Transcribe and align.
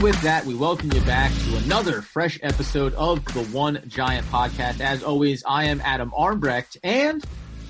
And 0.00 0.04
with 0.06 0.22
that, 0.22 0.46
we 0.46 0.54
welcome 0.54 0.90
you 0.90 1.00
back 1.02 1.30
to 1.30 1.56
another 1.58 2.00
fresh 2.00 2.38
episode 2.42 2.94
of 2.94 3.22
the 3.34 3.44
One 3.54 3.82
Giant 3.86 4.26
Podcast. 4.28 4.80
As 4.80 5.02
always, 5.02 5.44
I 5.46 5.64
am 5.64 5.82
Adam 5.84 6.10
Armbrecht 6.12 6.78
and 6.82 7.22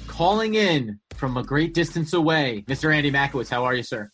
calling 0.07 0.55
in 0.55 1.01
from 1.14 1.37
a 1.37 1.43
great 1.43 1.75
distance 1.75 2.13
away, 2.13 2.63
Mr. 2.69 2.95
Andy 2.95 3.11
Makowitz. 3.11 3.51
How 3.51 3.64
are 3.64 3.75
you, 3.75 3.82
sir? 3.82 4.09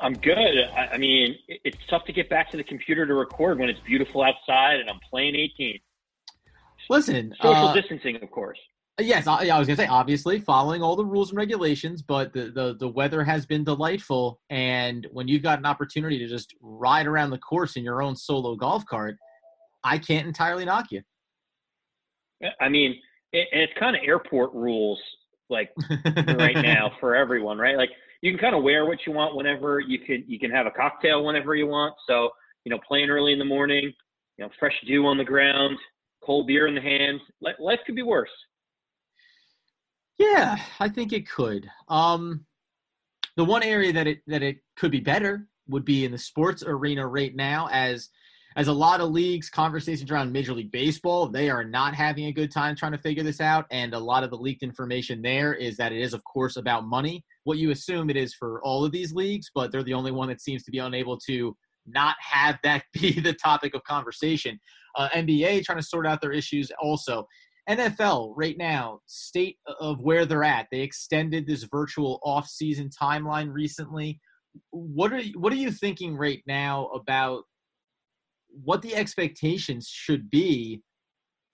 I'm 0.00 0.12
good. 0.12 0.36
I, 0.36 0.98
mean, 0.98 1.36
it's 1.48 1.78
tough 1.88 2.04
to 2.04 2.12
get 2.12 2.28
back 2.28 2.50
to 2.50 2.58
the 2.58 2.64
computer 2.64 3.06
to 3.06 3.14
record 3.14 3.58
when 3.58 3.70
it's 3.70 3.80
beautiful 3.80 4.22
outside 4.22 4.80
and 4.80 4.90
I'm 4.90 5.00
playing 5.08 5.36
18. 5.36 5.78
Listen, 6.90 7.34
social 7.40 7.68
uh, 7.68 7.72
distancing, 7.72 8.16
of 8.22 8.30
course. 8.30 8.58
Uh, 8.98 9.02
yes, 9.02 9.26
I, 9.26 9.48
I 9.48 9.58
was 9.58 9.66
going 9.66 9.76
to 9.76 9.82
say 9.82 9.88
obviously 9.88 10.40
following 10.40 10.82
all 10.82 10.96
the 10.96 11.04
rules 11.04 11.30
and 11.30 11.38
regulations, 11.38 12.02
but 12.02 12.32
the, 12.32 12.50
the 12.50 12.76
the 12.78 12.88
weather 12.88 13.22
has 13.24 13.46
been 13.46 13.64
delightful, 13.64 14.40
and 14.50 15.06
when 15.12 15.28
you've 15.28 15.42
got 15.42 15.58
an 15.58 15.66
opportunity 15.66 16.18
to 16.18 16.26
just 16.26 16.54
ride 16.60 17.06
around 17.06 17.30
the 17.30 17.38
course 17.38 17.76
in 17.76 17.84
your 17.84 18.02
own 18.02 18.16
solo 18.16 18.56
golf 18.56 18.84
cart, 18.86 19.16
I 19.84 19.98
can't 19.98 20.26
entirely 20.26 20.64
knock 20.64 20.86
you. 20.90 21.02
I 22.60 22.68
mean, 22.68 22.98
it, 23.32 23.48
it's 23.52 23.72
kind 23.78 23.96
of 23.96 24.02
airport 24.04 24.52
rules 24.54 24.98
like 25.48 25.70
right 26.16 26.56
now 26.62 26.92
for 27.00 27.14
everyone, 27.14 27.58
right? 27.58 27.76
Like 27.76 27.90
you 28.22 28.32
can 28.32 28.40
kind 28.40 28.54
of 28.54 28.62
wear 28.62 28.86
what 28.86 28.98
you 29.06 29.12
want 29.12 29.36
whenever 29.36 29.80
you 29.80 29.98
can. 29.98 30.24
You 30.26 30.38
can 30.38 30.50
have 30.50 30.66
a 30.66 30.70
cocktail 30.70 31.24
whenever 31.24 31.54
you 31.54 31.66
want. 31.66 31.94
So 32.06 32.30
you 32.64 32.70
know, 32.70 32.78
playing 32.86 33.10
early 33.10 33.32
in 33.32 33.38
the 33.38 33.44
morning, 33.44 33.92
you 34.36 34.44
know, 34.44 34.50
fresh 34.58 34.74
dew 34.86 35.06
on 35.06 35.16
the 35.16 35.24
ground, 35.24 35.76
cold 36.22 36.46
beer 36.46 36.66
in 36.66 36.74
the 36.74 36.80
hand. 36.80 37.20
Life 37.40 37.80
could 37.86 37.96
be 37.96 38.02
worse. 38.02 38.30
Yeah, 40.20 40.58
I 40.78 40.90
think 40.90 41.14
it 41.14 41.26
could. 41.26 41.66
Um, 41.88 42.44
the 43.38 43.44
one 43.44 43.62
area 43.62 43.90
that 43.94 44.06
it 44.06 44.18
that 44.26 44.42
it 44.42 44.58
could 44.76 44.90
be 44.90 45.00
better 45.00 45.48
would 45.66 45.86
be 45.86 46.04
in 46.04 46.12
the 46.12 46.18
sports 46.18 46.62
arena 46.62 47.06
right 47.06 47.34
now, 47.34 47.70
as 47.72 48.10
as 48.54 48.68
a 48.68 48.72
lot 48.72 49.00
of 49.00 49.10
leagues, 49.12 49.48
conversations 49.48 50.10
around 50.10 50.30
Major 50.30 50.52
League 50.52 50.72
Baseball, 50.72 51.26
they 51.26 51.48
are 51.48 51.64
not 51.64 51.94
having 51.94 52.26
a 52.26 52.32
good 52.32 52.52
time 52.52 52.76
trying 52.76 52.92
to 52.92 52.98
figure 52.98 53.22
this 53.22 53.40
out. 53.40 53.64
And 53.70 53.94
a 53.94 53.98
lot 53.98 54.22
of 54.22 54.28
the 54.28 54.36
leaked 54.36 54.62
information 54.62 55.22
there 55.22 55.54
is 55.54 55.78
that 55.78 55.92
it 55.92 56.02
is, 56.02 56.12
of 56.12 56.22
course, 56.24 56.56
about 56.56 56.84
money. 56.84 57.24
What 57.44 57.56
you 57.56 57.70
assume 57.70 58.10
it 58.10 58.16
is 58.16 58.34
for 58.34 58.60
all 58.62 58.84
of 58.84 58.92
these 58.92 59.14
leagues, 59.14 59.50
but 59.54 59.72
they're 59.72 59.84
the 59.84 59.94
only 59.94 60.10
one 60.10 60.28
that 60.28 60.42
seems 60.42 60.64
to 60.64 60.70
be 60.70 60.78
unable 60.78 61.16
to 61.28 61.56
not 61.86 62.16
have 62.20 62.58
that 62.62 62.82
be 62.92 63.18
the 63.20 63.32
topic 63.32 63.74
of 63.74 63.82
conversation. 63.84 64.60
Uh, 64.96 65.08
NBA 65.14 65.64
trying 65.64 65.78
to 65.78 65.84
sort 65.84 66.06
out 66.06 66.20
their 66.20 66.32
issues 66.32 66.70
also. 66.82 67.26
NFL 67.70 68.32
right 68.36 68.58
now, 68.58 69.00
state 69.06 69.56
of 69.80 70.00
where 70.00 70.26
they're 70.26 70.44
at. 70.44 70.66
They 70.70 70.80
extended 70.80 71.46
this 71.46 71.64
virtual 71.64 72.20
off-season 72.24 72.90
timeline 72.90 73.52
recently. 73.52 74.20
What 74.70 75.12
are 75.12 75.22
what 75.36 75.52
are 75.52 75.56
you 75.56 75.70
thinking 75.70 76.16
right 76.16 76.42
now 76.46 76.86
about 76.86 77.44
what 78.48 78.82
the 78.82 78.96
expectations 78.96 79.86
should 79.88 80.28
be 80.28 80.82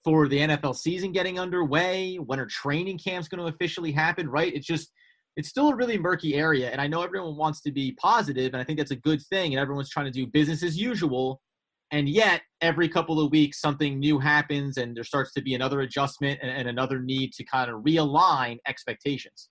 for 0.03 0.28
the 0.28 0.39
NFL 0.39 0.77
season 0.77 1.12
getting 1.12 1.39
underway? 1.39 2.17
When 2.17 2.41
are 2.41 2.47
training 2.47 2.98
camps 2.98 3.28
going 3.28 3.41
to 3.41 3.55
officially 3.55 3.92
happen? 3.92 4.28
Right? 4.28 4.55
It's 4.55 4.67
just 4.67 4.91
it's 5.37 5.50
still 5.50 5.69
a 5.69 5.77
really 5.77 5.98
murky 5.98 6.34
area, 6.34 6.70
and 6.70 6.81
I 6.81 6.87
know 6.87 7.03
everyone 7.03 7.37
wants 7.37 7.61
to 7.62 7.70
be 7.70 7.92
positive, 8.00 8.55
and 8.55 8.61
I 8.61 8.64
think 8.64 8.78
that's 8.78 8.91
a 8.91 8.97
good 8.97 9.20
thing, 9.28 9.53
and 9.53 9.61
everyone's 9.61 9.91
trying 9.91 10.06
to 10.06 10.11
do 10.11 10.27
business 10.27 10.62
as 10.62 10.78
usual 10.78 11.42
and 11.92 12.08
yet 12.08 12.42
every 12.60 12.88
couple 12.88 13.20
of 13.20 13.30
weeks 13.30 13.60
something 13.60 13.98
new 13.98 14.18
happens 14.18 14.76
and 14.76 14.96
there 14.96 15.04
starts 15.04 15.32
to 15.32 15.42
be 15.42 15.54
another 15.54 15.80
adjustment 15.80 16.38
and, 16.42 16.50
and 16.50 16.68
another 16.68 17.00
need 17.00 17.32
to 17.32 17.44
kind 17.44 17.70
of 17.70 17.82
realign 17.82 18.58
expectations. 18.66 19.48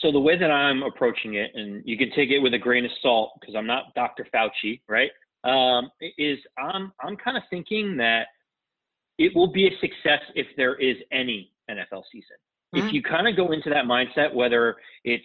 So 0.00 0.12
the 0.12 0.20
way 0.20 0.38
that 0.38 0.50
i'm 0.50 0.82
approaching 0.82 1.34
it 1.34 1.50
and 1.54 1.82
you 1.84 1.96
can 1.98 2.10
take 2.14 2.30
it 2.30 2.38
with 2.38 2.54
a 2.54 2.58
grain 2.58 2.84
of 2.84 2.90
salt 3.02 3.32
because 3.40 3.54
i'm 3.54 3.66
not 3.66 3.94
dr 3.94 4.26
fauci 4.32 4.80
right? 4.88 5.10
Um, 5.42 5.90
is 6.18 6.38
i'm 6.58 6.92
i'm 7.02 7.16
kind 7.16 7.36
of 7.36 7.42
thinking 7.50 7.96
that 7.96 8.28
it 9.18 9.34
will 9.34 9.50
be 9.52 9.66
a 9.66 9.70
success 9.80 10.20
if 10.34 10.46
there 10.56 10.76
is 10.76 10.96
any 11.12 11.52
nfl 11.70 12.02
season. 12.12 12.36
Mm-hmm. 12.74 12.86
if 12.86 12.92
you 12.92 13.02
kind 13.02 13.26
of 13.26 13.36
go 13.36 13.52
into 13.52 13.68
that 13.70 13.84
mindset 13.84 14.32
whether 14.32 14.76
it's 15.04 15.24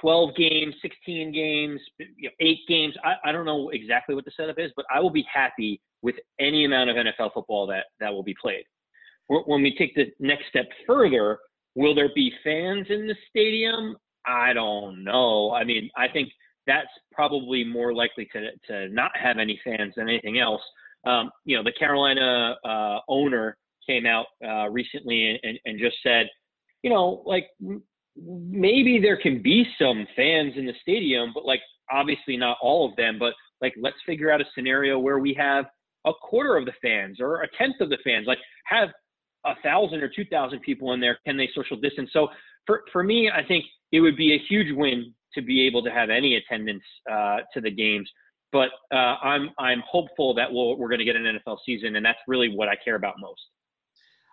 12 0.00 0.34
games, 0.36 0.74
16 0.82 1.32
games, 1.32 1.80
you 1.98 2.28
know, 2.28 2.30
eight 2.40 2.60
games. 2.68 2.94
I, 3.04 3.14
I 3.28 3.32
don't 3.32 3.46
know 3.46 3.70
exactly 3.70 4.14
what 4.14 4.24
the 4.24 4.32
setup 4.36 4.58
is, 4.58 4.70
but 4.76 4.84
I 4.94 5.00
will 5.00 5.10
be 5.10 5.26
happy 5.32 5.80
with 6.02 6.16
any 6.38 6.64
amount 6.64 6.90
of 6.90 6.96
NFL 6.96 7.34
football 7.34 7.66
that, 7.68 7.86
that 8.00 8.12
will 8.12 8.22
be 8.22 8.36
played. 8.40 8.64
When 9.28 9.62
we 9.62 9.76
take 9.76 9.94
the 9.94 10.06
next 10.20 10.44
step 10.48 10.66
further, 10.86 11.38
will 11.74 11.94
there 11.94 12.10
be 12.14 12.32
fans 12.42 12.86
in 12.88 13.06
the 13.06 13.16
stadium? 13.28 13.96
I 14.26 14.52
don't 14.52 15.04
know. 15.04 15.52
I 15.52 15.64
mean, 15.64 15.90
I 15.96 16.08
think 16.08 16.30
that's 16.66 16.88
probably 17.12 17.64
more 17.64 17.92
likely 17.94 18.28
to, 18.32 18.50
to 18.68 18.88
not 18.88 19.10
have 19.16 19.38
any 19.38 19.60
fans 19.64 19.94
than 19.96 20.08
anything 20.08 20.38
else. 20.38 20.62
Um, 21.06 21.30
you 21.44 21.56
know, 21.56 21.62
the 21.62 21.72
Carolina 21.72 22.56
uh, 22.64 22.98
owner 23.08 23.56
came 23.86 24.06
out 24.06 24.26
uh, 24.46 24.68
recently 24.68 25.38
and, 25.42 25.58
and 25.64 25.78
just 25.78 25.96
said, 26.02 26.26
you 26.82 26.90
know, 26.90 27.22
like 27.26 27.48
maybe 28.24 28.98
there 29.00 29.16
can 29.16 29.42
be 29.42 29.66
some 29.80 30.06
fans 30.16 30.54
in 30.56 30.66
the 30.66 30.74
stadium, 30.82 31.32
but 31.34 31.44
like 31.44 31.60
obviously 31.90 32.36
not 32.36 32.58
all 32.60 32.88
of 32.88 32.96
them. 32.96 33.18
But 33.18 33.34
like, 33.60 33.74
let's 33.80 33.96
figure 34.06 34.30
out 34.30 34.40
a 34.40 34.44
scenario 34.54 34.98
where 34.98 35.18
we 35.18 35.34
have 35.34 35.66
a 36.06 36.12
quarter 36.12 36.56
of 36.56 36.64
the 36.64 36.72
fans 36.80 37.18
or 37.20 37.42
a 37.42 37.48
tenth 37.56 37.80
of 37.80 37.90
the 37.90 37.98
fans. 38.04 38.26
Like, 38.26 38.38
have 38.66 38.88
a 39.44 39.54
thousand 39.62 40.02
or 40.02 40.08
two 40.08 40.24
thousand 40.24 40.60
people 40.60 40.92
in 40.92 41.00
there. 41.00 41.18
Can 41.26 41.36
they 41.36 41.48
social 41.54 41.76
distance? 41.76 42.10
So 42.12 42.28
for 42.66 42.82
for 42.92 43.02
me, 43.02 43.30
I 43.30 43.44
think 43.44 43.64
it 43.92 44.00
would 44.00 44.16
be 44.16 44.34
a 44.34 44.38
huge 44.48 44.74
win 44.76 45.14
to 45.34 45.42
be 45.42 45.66
able 45.66 45.82
to 45.82 45.90
have 45.90 46.10
any 46.10 46.36
attendance 46.36 46.82
uh, 47.10 47.38
to 47.54 47.60
the 47.60 47.70
games. 47.70 48.10
But 48.52 48.70
uh, 48.92 49.16
I'm 49.22 49.50
I'm 49.58 49.82
hopeful 49.88 50.34
that 50.34 50.52
we'll, 50.52 50.76
we're 50.76 50.88
going 50.88 51.00
to 51.00 51.04
get 51.04 51.16
an 51.16 51.24
NFL 51.24 51.58
season, 51.66 51.96
and 51.96 52.04
that's 52.04 52.18
really 52.26 52.54
what 52.54 52.68
I 52.68 52.76
care 52.82 52.96
about 52.96 53.14
most. 53.18 53.40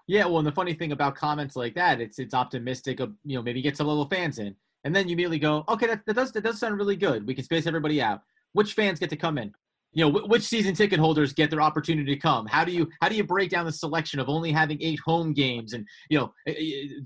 Yeah, 0.07 0.25
well, 0.25 0.37
and 0.37 0.47
the 0.47 0.51
funny 0.51 0.73
thing 0.73 0.91
about 0.91 1.15
comments 1.15 1.55
like 1.55 1.73
that, 1.75 1.99
it's 1.99 2.19
it's 2.19 2.33
optimistic. 2.33 2.99
Of, 2.99 3.13
you 3.23 3.35
know, 3.35 3.41
maybe 3.41 3.61
get 3.61 3.75
some 3.75 3.87
little 3.87 4.07
fans 4.07 4.37
in, 4.37 4.55
and 4.83 4.95
then 4.95 5.07
you 5.07 5.13
immediately 5.13 5.39
go, 5.39 5.63
okay, 5.67 5.87
that, 5.87 6.05
that 6.05 6.15
does 6.15 6.31
that 6.33 6.43
does 6.43 6.59
sound 6.59 6.77
really 6.77 6.95
good. 6.95 7.25
We 7.25 7.33
can 7.33 7.43
space 7.43 7.65
everybody 7.65 8.01
out. 8.01 8.21
Which 8.53 8.73
fans 8.73 8.99
get 8.99 9.09
to 9.09 9.15
come 9.17 9.37
in? 9.37 9.51
You 9.93 10.05
know, 10.05 10.19
which 10.27 10.43
season 10.43 10.75
ticket 10.75 10.99
holders 10.99 11.33
get 11.33 11.49
their 11.49 11.61
opportunity 11.61 12.13
to 12.13 12.19
come? 12.19 12.45
How 12.45 12.63
do 12.65 12.71
you 12.71 12.87
how 13.01 13.09
do 13.09 13.15
you 13.15 13.23
break 13.23 13.49
down 13.49 13.65
the 13.65 13.71
selection 13.71 14.19
of 14.19 14.29
only 14.29 14.51
having 14.51 14.77
eight 14.81 14.99
home 15.03 15.33
games? 15.33 15.73
And 15.73 15.87
you 16.09 16.19
know, 16.19 16.33
eh, 16.47 16.53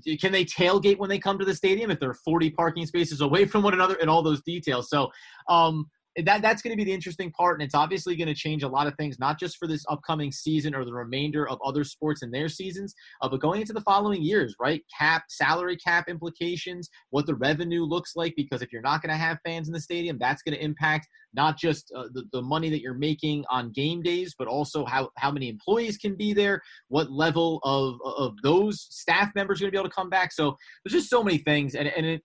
eh, 0.06 0.16
can 0.20 0.32
they 0.32 0.44
tailgate 0.44 0.98
when 0.98 1.08
they 1.08 1.18
come 1.18 1.38
to 1.38 1.44
the 1.44 1.54
stadium 1.54 1.90
if 1.90 2.00
they're 2.00 2.14
40 2.14 2.50
parking 2.50 2.84
spaces 2.84 3.22
away 3.22 3.44
from 3.46 3.62
one 3.62 3.74
another 3.74 3.96
and 4.00 4.10
all 4.10 4.22
those 4.22 4.42
details? 4.42 4.90
So, 4.90 5.10
um, 5.48 5.88
that 6.24 6.42
that's 6.42 6.60
going 6.60 6.72
to 6.72 6.76
be 6.76 6.84
the 6.84 6.92
interesting 6.92 7.30
part, 7.30 7.60
and 7.60 7.64
it's 7.64 7.74
obviously 7.74 8.16
going 8.16 8.28
to 8.28 8.34
change 8.34 8.64
a 8.64 8.68
lot 8.68 8.86
of 8.86 8.94
things, 8.96 9.18
not 9.18 9.38
just 9.38 9.56
for 9.58 9.68
this 9.68 9.84
upcoming 9.88 10.32
season 10.32 10.74
or 10.74 10.84
the 10.84 10.92
remainder 10.92 11.48
of 11.48 11.58
other 11.64 11.84
sports 11.84 12.22
in 12.22 12.30
their 12.30 12.48
seasons, 12.48 12.94
uh, 13.22 13.28
but 13.28 13.40
going 13.40 13.60
into 13.60 13.72
the 13.72 13.80
following 13.82 14.20
years, 14.20 14.54
right? 14.60 14.82
Cap, 14.98 15.22
salary 15.28 15.76
cap 15.76 16.08
implications, 16.08 16.90
what 17.10 17.26
the 17.26 17.34
revenue 17.36 17.84
looks 17.84 18.16
like, 18.16 18.34
because 18.36 18.60
if 18.60 18.72
you're 18.72 18.82
not 18.82 19.02
going 19.02 19.10
to 19.10 19.16
have 19.16 19.38
fans 19.44 19.68
in 19.68 19.72
the 19.72 19.80
stadium, 19.80 20.18
that's 20.18 20.42
going 20.42 20.56
to 20.56 20.62
impact 20.62 21.06
not 21.32 21.56
just 21.56 21.92
uh, 21.96 22.08
the, 22.12 22.24
the 22.32 22.42
money 22.42 22.70
that 22.70 22.80
you're 22.80 22.94
making 22.94 23.44
on 23.48 23.70
game 23.70 24.02
days, 24.02 24.34
but 24.36 24.48
also 24.48 24.84
how, 24.84 25.10
how 25.16 25.30
many 25.30 25.48
employees 25.48 25.96
can 25.96 26.16
be 26.16 26.32
there, 26.32 26.60
what 26.88 27.10
level 27.12 27.60
of, 27.62 28.00
of 28.04 28.34
those 28.42 28.88
staff 28.90 29.30
members 29.36 29.60
are 29.60 29.64
going 29.64 29.70
to 29.70 29.76
be 29.76 29.78
able 29.78 29.88
to 29.88 29.94
come 29.94 30.10
back. 30.10 30.32
So 30.32 30.56
there's 30.84 31.00
just 31.00 31.08
so 31.08 31.22
many 31.22 31.38
things. 31.38 31.76
And, 31.76 31.86
and 31.86 32.04
it, 32.04 32.22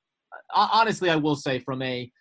honestly, 0.55 1.11
I 1.11 1.17
will 1.17 1.35
say 1.35 1.59
from 1.59 1.83
a, 1.83 2.11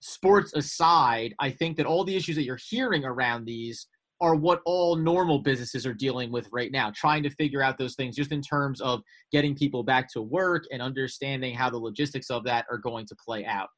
sports 0.00 0.52
aside, 0.54 1.34
I 1.40 1.50
think 1.50 1.76
that 1.76 1.86
all 1.86 2.04
the 2.04 2.16
issues 2.16 2.36
that 2.36 2.44
you're 2.44 2.58
hearing 2.70 3.04
around 3.04 3.44
these 3.44 3.86
are 4.20 4.34
what 4.34 4.60
all 4.64 4.96
normal 4.96 5.38
businesses 5.38 5.86
are 5.86 5.94
dealing 5.94 6.32
with 6.32 6.48
right 6.50 6.72
now, 6.72 6.92
trying 6.94 7.22
to 7.22 7.30
figure 7.30 7.62
out 7.62 7.78
those 7.78 7.94
things 7.94 8.16
just 8.16 8.32
in 8.32 8.42
terms 8.42 8.80
of 8.80 9.00
getting 9.30 9.54
people 9.54 9.82
back 9.82 10.10
to 10.12 10.20
work 10.20 10.64
and 10.72 10.82
understanding 10.82 11.54
how 11.54 11.70
the 11.70 11.78
logistics 11.78 12.30
of 12.30 12.42
that 12.44 12.66
are 12.70 12.78
going 12.78 13.06
to 13.06 13.16
play 13.24 13.44
out. 13.44 13.68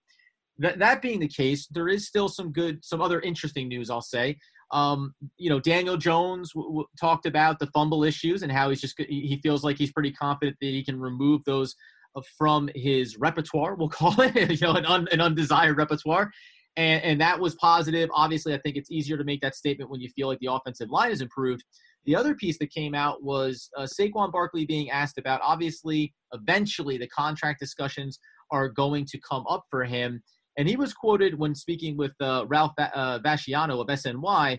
That, 0.59 0.79
that 0.79 1.03
being 1.03 1.21
the 1.21 1.29
case, 1.29 1.67
there 1.71 1.89
is 1.89 2.07
still 2.07 2.29
some 2.29 2.53
good, 2.53 2.83
some 2.85 3.03
other 3.03 3.21
interesting 3.21 3.69
news, 3.69 3.91
I'll 3.91 4.01
say. 4.01 4.37
Um, 4.73 5.15
you 5.37 5.51
know, 5.51 5.61
Daniel 5.61 5.97
Jones 5.97 6.53
w- 6.53 6.71
w- 6.71 6.87
talked 6.99 7.27
about 7.27 7.59
the 7.59 7.67
fumble 7.69 8.05
issues 8.05 8.43
and 8.43 8.53
how 8.53 8.71
he's 8.71 8.81
just, 8.81 8.95
he 8.99 9.41
feels 9.43 9.65
like 9.65 9.77
he's 9.77 9.93
pretty 9.93 10.13
confident 10.13 10.57
that 10.61 10.67
he 10.67 10.85
can 10.85 10.99
remove 10.99 11.43
those 11.45 11.75
from 12.37 12.69
his 12.75 13.17
repertoire, 13.19 13.75
we'll 13.75 13.89
call 14.01 14.15
it, 14.21 14.51
you 14.51 14.67
know, 14.67 14.75
an, 14.75 14.87
un, 14.87 15.09
an 15.13 15.21
undesired 15.21 15.77
repertoire. 15.77 16.31
And, 16.77 17.03
and 17.03 17.21
that 17.21 17.39
was 17.39 17.55
positive. 17.57 18.09
Obviously, 18.15 18.55
I 18.55 18.59
think 18.59 18.77
it's 18.77 18.91
easier 18.91 19.17
to 19.17 19.25
make 19.25 19.41
that 19.41 19.55
statement 19.55 19.91
when 19.91 20.01
you 20.01 20.09
feel 20.11 20.29
like 20.29 20.39
the 20.41 20.53
offensive 20.53 20.91
line 20.91 21.11
has 21.11 21.21
improved. 21.21 21.65
The 22.07 22.17
other 22.17 22.35
piece 22.35 22.59
that 22.59 22.71
came 22.71 22.95
out 22.95 23.23
was 23.23 23.69
uh, 23.77 23.83
Saquon 23.83 24.33
Barkley 24.33 24.65
being 24.65 24.91
asked 24.91 25.19
about. 25.19 25.41
Obviously, 25.43 26.15
eventually, 26.33 26.97
the 26.97 27.09
contract 27.09 27.61
discussions 27.61 28.19
are 28.51 28.69
going 28.69 29.05
to 29.07 29.19
come 29.29 29.45
up 29.49 29.65
for 29.71 29.85
him. 29.85 30.23
And 30.57 30.69
he 30.69 30.77
was 30.77 30.93
quoted 30.93 31.39
when 31.39 31.55
speaking 31.55 31.97
with 31.97 32.13
uh, 32.21 32.45
Ralph 32.49 32.73
uh, 32.79 33.19
Vacchiano 33.21 33.81
of 33.81 33.87
SNY 33.89 34.59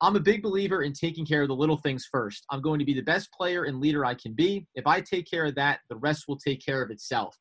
I'm 0.00 0.16
a 0.16 0.20
big 0.20 0.42
believer 0.42 0.82
in 0.82 0.92
taking 0.92 1.26
care 1.26 1.42
of 1.42 1.48
the 1.48 1.56
little 1.56 1.76
things 1.76 2.06
first. 2.10 2.44
I'm 2.50 2.62
going 2.62 2.78
to 2.78 2.84
be 2.84 2.94
the 2.94 3.02
best 3.02 3.30
player 3.32 3.64
and 3.64 3.80
leader 3.80 4.04
I 4.04 4.14
can 4.14 4.32
be. 4.32 4.66
If 4.74 4.86
I 4.86 5.00
take 5.00 5.28
care 5.28 5.46
of 5.46 5.56
that, 5.56 5.80
the 5.90 5.96
rest 5.96 6.24
will 6.28 6.38
take 6.38 6.64
care 6.64 6.82
of 6.82 6.90
itself. 6.90 7.36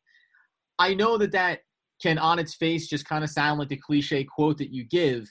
I 0.79 0.93
know 0.93 1.17
that 1.17 1.31
that 1.33 1.59
can 2.01 2.17
on 2.17 2.39
its 2.39 2.55
face 2.55 2.87
just 2.87 3.07
kind 3.07 3.23
of 3.23 3.29
sound 3.29 3.59
like 3.59 3.69
the 3.69 3.77
cliche 3.77 4.23
quote 4.23 4.57
that 4.57 4.73
you 4.73 4.85
give. 4.85 5.27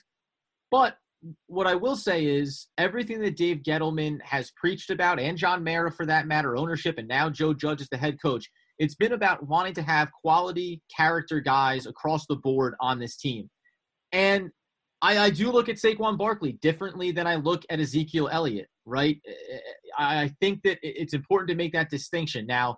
But 0.71 0.97
what 1.47 1.67
I 1.67 1.75
will 1.75 1.95
say 1.95 2.25
is 2.25 2.67
everything 2.77 3.19
that 3.21 3.37
Dave 3.37 3.57
Gettleman 3.57 4.21
has 4.21 4.51
preached 4.55 4.89
about, 4.89 5.19
and 5.19 5.37
John 5.37 5.63
Mara 5.63 5.91
for 5.91 6.05
that 6.05 6.27
matter, 6.27 6.55
ownership, 6.55 6.97
and 6.97 7.07
now 7.07 7.29
Joe 7.29 7.53
Judge 7.53 7.81
is 7.81 7.89
the 7.89 7.97
head 7.97 8.17
coach, 8.21 8.49
it's 8.79 8.95
been 8.95 9.13
about 9.13 9.47
wanting 9.47 9.73
to 9.73 9.81
have 9.81 10.11
quality 10.11 10.81
character 10.95 11.39
guys 11.39 11.87
across 11.87 12.25
the 12.27 12.35
board 12.35 12.75
on 12.79 12.99
this 12.99 13.17
team. 13.17 13.49
And 14.11 14.51
I, 15.01 15.17
I 15.17 15.29
do 15.29 15.51
look 15.51 15.69
at 15.69 15.75
Saquon 15.75 16.17
Barkley 16.17 16.53
differently 16.61 17.11
than 17.11 17.27
I 17.27 17.35
look 17.35 17.63
at 17.69 17.79
Ezekiel 17.79 18.29
Elliott, 18.31 18.67
right? 18.85 19.19
Eh, 19.27 19.31
eh, 19.31 19.55
eh, 19.55 19.61
I 19.99 20.33
think 20.39 20.61
that 20.63 20.79
it's 20.81 21.13
important 21.13 21.49
to 21.49 21.55
make 21.55 21.73
that 21.73 21.89
distinction. 21.89 22.45
Now, 22.47 22.77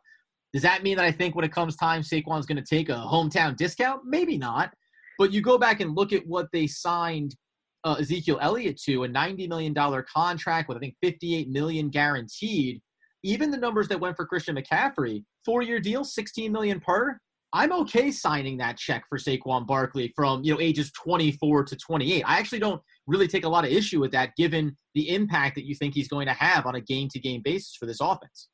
does 0.54 0.64
that 0.64 0.84
mean 0.84 0.98
that 0.98 1.06
I 1.06 1.12
think 1.12 1.36
when 1.36 1.46
it 1.46 1.52
comes 1.52 1.76
time, 1.76 2.02
Saquon's 2.02 2.46
going 2.46 2.62
to 2.62 2.64
take 2.64 2.90
a 2.90 2.94
hometown 2.94 3.56
discount? 3.56 4.02
Maybe 4.06 4.38
not. 4.38 4.74
But 5.18 5.32
you 5.32 5.42
go 5.42 5.58
back 5.58 5.80
and 5.82 5.96
look 5.96 6.12
at 6.12 6.26
what 6.26 6.48
they 6.52 6.66
signed 6.66 7.36
uh, 7.84 7.96
Ezekiel 8.00 8.40
Elliott 8.42 8.80
to 8.86 9.04
a 9.04 9.08
$90 9.08 9.48
million 9.48 9.74
contract 10.14 10.68
with, 10.68 10.78
I 10.78 10.80
think, 10.80 10.96
58 11.02 11.50
million 11.50 11.90
guaranteed. 11.90 12.82
Even 13.24 13.52
the 13.52 13.58
numbers 13.58 13.88
that 13.90 14.00
went 14.00 14.16
for 14.16 14.26
Christian 14.26 14.56
McCaffrey, 14.56 15.24
four 15.46 15.62
year 15.62 15.80
deal, 15.80 16.04
16 16.04 16.52
million 16.52 16.80
per. 16.80 17.20
I'm 17.54 17.72
okay 17.74 18.12
signing 18.12 18.58
that 18.58 18.78
check 18.78 19.04
for 19.10 19.18
Saquon 19.18 19.66
Barkley 19.66 20.14
from 20.16 20.44
you 20.44 20.54
know 20.54 20.62
ages 20.62 20.92
24 21.04 21.66
to 21.66 21.76
28. 21.76 22.24
I 22.24 22.38
actually 22.38 22.60
don't 22.60 22.82
really 23.08 23.28
take 23.28 23.46
a 23.46 23.50
lot 23.50 23.66
of 23.66 23.72
issue 23.72 24.00
with 24.00 24.12
that, 24.12 24.36
given 24.38 24.78
the 24.94 25.10
impact 25.10 25.56
that 25.56 25.66
you 25.66 25.76
think 25.76 25.96
he's 25.96 26.08
going 26.08 26.28
to 26.28 26.34
have 26.34 26.66
on 26.66 26.76
a 26.76 26.82
game 26.82 27.10
to 27.10 27.20
game 27.20 27.42
basis 27.44 27.76
for 27.80 27.86
this 27.86 28.00
offense. 28.02 28.50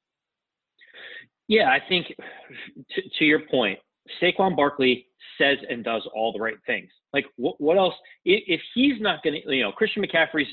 Yeah, 1.48 1.70
I 1.70 1.80
think 1.88 2.08
to, 2.08 3.02
to 3.20 3.26
your 3.26 3.42
point, 3.52 3.80
Saquon 4.22 4.56
Barkley 4.56 5.08
says 5.38 5.58
and 5.70 5.84
does 5.84 6.08
all 6.16 6.32
the 6.32 6.40
right 6.40 6.58
things. 6.66 6.90
Like, 7.14 7.26
what, 7.36 7.60
what 7.60 7.78
else? 7.78 7.94
If 8.24 8.62
he's 8.74 9.00
not 9.00 9.24
going 9.24 9.42
to, 9.42 9.56
you 9.56 9.64
know, 9.64 9.72
Christian 9.72 10.04
McCaffrey's 10.04 10.48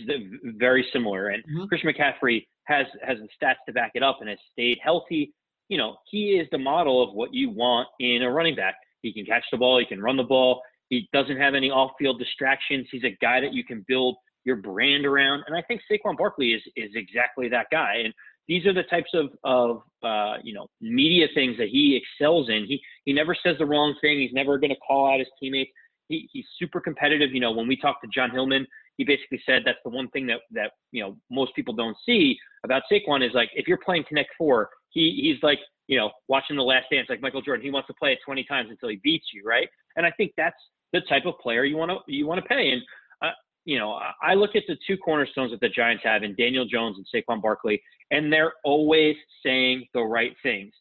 very 0.59 0.87
similar, 0.93 1.29
and 1.29 1.43
mm-hmm. 1.45 1.67
Christian 1.67 1.93
McCaffrey 1.93 2.47
has 2.65 2.87
has 3.07 3.19
the 3.19 3.29
stats 3.45 3.57
to 3.67 3.73
back 3.73 3.93
it 3.95 4.03
up 4.03 4.19
and 4.21 4.29
has 4.29 4.39
stayed 4.53 4.79
healthy. 4.83 5.33
You 5.73 5.79
know, 5.79 5.97
he 6.05 6.33
is 6.33 6.47
the 6.53 6.59
model 6.59 7.03
of 7.03 7.15
what 7.15 7.33
you 7.33 7.49
want 7.49 7.89
in 7.99 8.21
a 8.25 8.31
running 8.31 8.55
back. 8.55 8.75
He 9.01 9.11
can 9.11 9.25
catch 9.25 9.43
the 9.51 9.57
ball, 9.57 9.79
he 9.79 9.87
can 9.87 10.03
run 10.03 10.19
the 10.19 10.23
ball, 10.23 10.61
he 10.91 11.09
doesn't 11.15 11.39
have 11.39 11.55
any 11.55 11.71
off-field 11.71 12.19
distractions. 12.19 12.87
He's 12.93 13.05
a 13.05 13.17
guy 13.23 13.41
that 13.41 13.55
you 13.55 13.65
can 13.65 13.83
build 13.89 14.17
your 14.45 14.57
brand 14.57 15.07
around, 15.07 15.45
and 15.47 15.57
I 15.57 15.63
think 15.63 15.81
Saquon 15.91 16.19
Barkley 16.19 16.53
is 16.53 16.61
is 16.77 16.91
exactly 16.95 17.49
that 17.49 17.69
guy. 17.71 18.03
And 18.05 18.13
these 18.49 18.67
are 18.67 18.75
the 18.75 18.83
types 18.83 19.09
of 19.15 19.31
of 19.45 19.83
uh, 20.03 20.37
you 20.45 20.53
know 20.53 20.67
media 20.83 21.27
things 21.35 21.57
that 21.57 21.69
he 21.69 21.97
excels 21.97 22.51
in. 22.51 22.67
He 22.67 22.79
he 23.07 23.15
never 23.15 23.35
says 23.35 23.57
the 23.59 23.65
wrong 23.65 23.95
thing. 24.03 24.21
He's 24.21 24.35
never 24.35 24.59
going 24.59 24.75
to 24.75 24.81
call 24.87 25.11
out 25.11 25.21
his 25.21 25.29
teammates. 25.41 25.71
He, 26.09 26.29
he's 26.35 26.45
super 26.59 26.83
competitive. 26.83 27.31
You 27.33 27.41
know, 27.41 27.53
when 27.53 27.67
we 27.67 27.79
talked 27.79 28.05
to 28.05 28.11
John 28.15 28.31
Hillman, 28.31 28.67
he 28.99 29.05
basically 29.05 29.41
said 29.47 29.63
that's 29.65 29.79
the 29.85 29.91
one 29.91 30.11
thing 30.11 30.27
that 30.27 30.41
that 30.51 30.73
you 30.91 31.03
know 31.03 31.17
most 31.31 31.55
people 31.55 31.73
don't 31.73 31.97
see 32.05 32.37
about 32.63 32.83
Saquon 32.93 33.27
is 33.27 33.33
like 33.33 33.49
if 33.55 33.67
you're 33.67 33.81
playing 33.83 34.05
Connect 34.07 34.29
Four, 34.37 34.69
he 34.93 35.19
he's 35.23 35.43
like 35.43 35.59
you 35.89 35.99
know 35.99 36.11
watching 36.29 36.57
The 36.57 36.63
Last 36.63 36.87
Dance 36.91 37.09
like 37.09 37.21
Michael 37.21 37.43
Jordan. 37.43 37.65
He 37.65 37.71
wants 37.71 37.89
to 37.89 37.95
play 37.95 38.13
it 38.13 38.19
20 38.25 38.45
times 38.45 38.69
until 38.71 38.89
he 38.89 39.01
beats 39.03 39.27
you, 39.35 39.43
right? 39.45 39.69
And 39.97 40.07
I 40.07 40.11
think 40.13 40.33
that's 40.37 40.57
the 40.93 41.01
type 41.09 41.27
of 41.27 41.39
player 41.39 41.65
you 41.65 41.77
want 41.77 41.91
to 41.91 42.13
you 42.13 42.27
want 42.27 42.43
to 42.43 42.49
pay. 42.49 42.71
And 42.71 42.83
uh, 43.23 43.31
you 43.65 43.79
know, 43.79 43.99
I 44.23 44.35
look 44.35 44.57
at 44.57 44.65
the 44.69 44.77
two 44.87 44.97
cornerstones 44.97 45.51
that 45.53 45.61
the 45.61 45.69
Giants 45.69 46.03
have 46.05 46.23
in 46.23 46.35
Daniel 46.35 46.65
Jones 46.65 46.97
and 46.99 47.07
Saquon 47.13 47.41
Barkley, 47.41 47.83
and 48.11 48.33
they're 48.33 48.53
always 48.65 49.17
saying 49.45 49.87
the 49.95 50.03
right 50.03 50.35
things. 50.43 50.73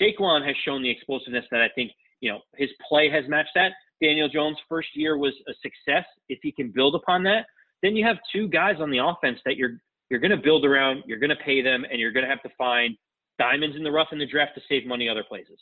Saquon 0.00 0.44
has 0.46 0.56
shown 0.64 0.82
the 0.82 0.90
explosiveness 0.90 1.44
that 1.50 1.60
I 1.60 1.68
think, 1.74 1.92
you 2.20 2.30
know, 2.30 2.40
his 2.56 2.70
play 2.88 3.08
has 3.10 3.24
matched 3.28 3.50
that. 3.54 3.72
Daniel 4.02 4.28
Jones' 4.28 4.56
first 4.68 4.88
year 4.94 5.16
was 5.16 5.32
a 5.48 5.52
success. 5.62 6.04
If 6.28 6.40
he 6.42 6.50
can 6.50 6.72
build 6.74 6.96
upon 6.96 7.22
that, 7.24 7.46
then 7.82 7.94
you 7.94 8.04
have 8.04 8.16
two 8.32 8.48
guys 8.48 8.76
on 8.80 8.90
the 8.90 8.98
offense 8.98 9.38
that 9.44 9.56
you're 9.56 9.78
you're 10.10 10.20
going 10.20 10.30
to 10.30 10.36
build 10.36 10.66
around, 10.66 11.02
you're 11.06 11.18
going 11.18 11.30
to 11.30 11.44
pay 11.44 11.62
them, 11.62 11.84
and 11.90 11.98
you're 11.98 12.12
going 12.12 12.24
to 12.24 12.30
have 12.30 12.42
to 12.42 12.50
find 12.58 12.94
diamonds 13.38 13.76
in 13.76 13.82
the 13.82 13.90
rough 13.90 14.08
in 14.12 14.18
the 14.18 14.26
draft 14.26 14.54
to 14.54 14.62
save 14.68 14.86
money 14.86 15.08
other 15.08 15.24
places. 15.24 15.58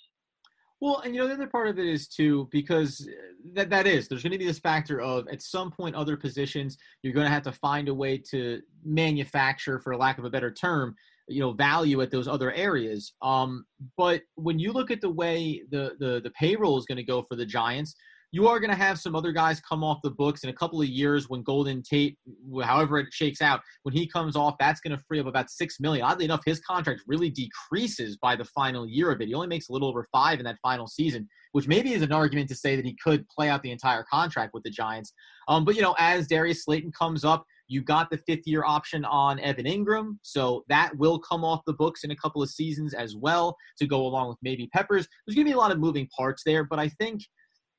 Well, 0.80 0.98
and 1.04 1.14
you 1.14 1.20
know 1.20 1.28
the 1.28 1.34
other 1.34 1.46
part 1.46 1.69
of 1.69 1.78
it 1.78 1.86
is 1.86 2.08
too 2.08 2.48
because 2.50 3.08
that 3.54 3.70
that 3.70 3.86
is 3.86 4.08
there's 4.08 4.24
going 4.24 4.32
to 4.32 4.38
be 4.38 4.46
this 4.46 4.58
factor 4.58 5.00
of 5.00 5.28
at 5.28 5.40
some 5.40 5.70
point 5.70 5.94
other 5.94 6.16
positions 6.16 6.76
you're 7.02 7.12
going 7.12 7.26
to 7.26 7.32
have 7.32 7.44
to 7.44 7.52
find 7.52 7.88
a 7.88 7.94
way 7.94 8.19
to 8.30 8.60
manufacture, 8.84 9.78
for 9.78 9.96
lack 9.96 10.19
of 10.19 10.24
a 10.24 10.30
better 10.30 10.52
term, 10.52 10.96
you 11.28 11.40
know 11.40 11.52
value 11.52 12.00
at 12.00 12.10
those 12.10 12.26
other 12.26 12.52
areas. 12.52 13.12
Um, 13.22 13.64
but 13.96 14.22
when 14.34 14.58
you 14.58 14.72
look 14.72 14.90
at 14.90 15.00
the 15.00 15.10
way 15.10 15.62
the 15.70 15.92
the 16.00 16.20
the 16.20 16.30
payroll 16.30 16.78
is 16.78 16.84
going 16.84 16.96
to 16.96 17.04
go 17.04 17.22
for 17.22 17.36
the 17.36 17.46
Giants, 17.46 17.94
you 18.32 18.49
are 18.49 18.58
going 18.58 18.70
to 18.70 18.76
have 18.76 18.99
some 18.99 19.14
other 19.14 19.31
guys 19.31 19.61
come 19.61 19.84
off 19.84 20.00
the 20.02 20.11
books 20.11 20.43
in 20.43 20.49
a 20.49 20.55
couple 20.55 20.81
of 20.81 20.88
years 20.88 21.29
when 21.29 21.43
Golden 21.43 21.82
Tate, 21.82 22.17
however 22.64 22.99
it 22.99 23.12
shakes 23.12 23.43
out, 23.43 23.61
when 23.82 23.94
he 23.94 24.06
comes 24.06 24.37
off, 24.37 24.56
that's 24.58 24.81
going 24.81 24.96
to 24.96 25.05
free 25.06 25.20
up 25.20 25.26
about 25.26 25.50
six 25.50 25.79
million. 25.79 26.05
Oddly 26.05 26.25
enough, 26.25 26.40
his 26.46 26.58
contract 26.61 27.02
really 27.06 27.29
decreases 27.29 28.17
by 28.17 28.34
the 28.34 28.46
final 28.46 28.88
year 28.88 29.11
of 29.12 29.20
it. 29.20 29.29
He 29.29 29.34
only 29.34 29.49
makes 29.49 29.69
a 29.69 29.73
little 29.73 29.88
over 29.88 30.06
five 30.11 30.38
in 30.38 30.46
that 30.46 30.56
final 30.62 30.87
season, 30.87 31.29
which 31.52 31.69
maybe 31.69 31.93
is 31.93 32.00
an 32.00 32.11
argument 32.11 32.49
to 32.49 32.55
say 32.55 32.75
that 32.75 32.87
he 32.87 32.96
could 33.05 33.29
play 33.29 33.50
out 33.50 33.62
the 33.62 33.70
entire 33.70 34.05
contract 34.11 34.55
with 34.55 34.62
the 34.62 34.70
Giants. 34.70 35.12
Um, 35.46 35.67
but 35.67 35.76
you 35.76 35.82
know, 35.82 35.94
as 35.99 36.26
Darius 36.26 36.64
Slayton 36.64 36.93
comes 36.93 37.26
up, 37.26 37.44
you 37.69 37.82
got 37.82 38.11
the 38.11 38.19
fifth 38.19 38.46
year 38.46 38.64
option 38.64 39.05
on 39.05 39.40
Evan 39.40 39.67
Engram, 39.67 40.17
so 40.23 40.64
that 40.69 40.96
will 40.96 41.19
come 41.19 41.44
off 41.44 41.61
the 41.67 41.73
books 41.73 42.05
in 42.05 42.11
a 42.11 42.17
couple 42.17 42.43
of 42.43 42.50
seasons 42.50 42.93
as 42.93 43.14
well 43.14 43.56
to 43.79 43.87
go 43.87 44.06
along 44.06 44.29
with 44.29 44.38
maybe 44.43 44.69
Peppers. 44.69 45.06
There's 45.26 45.34
going 45.34 45.46
to 45.46 45.50
be 45.50 45.55
a 45.55 45.58
lot 45.58 45.70
of 45.70 45.79
moving 45.79 46.08
parts 46.14 46.43
there, 46.44 46.64
but 46.64 46.79
I 46.79 46.88
think 46.88 47.23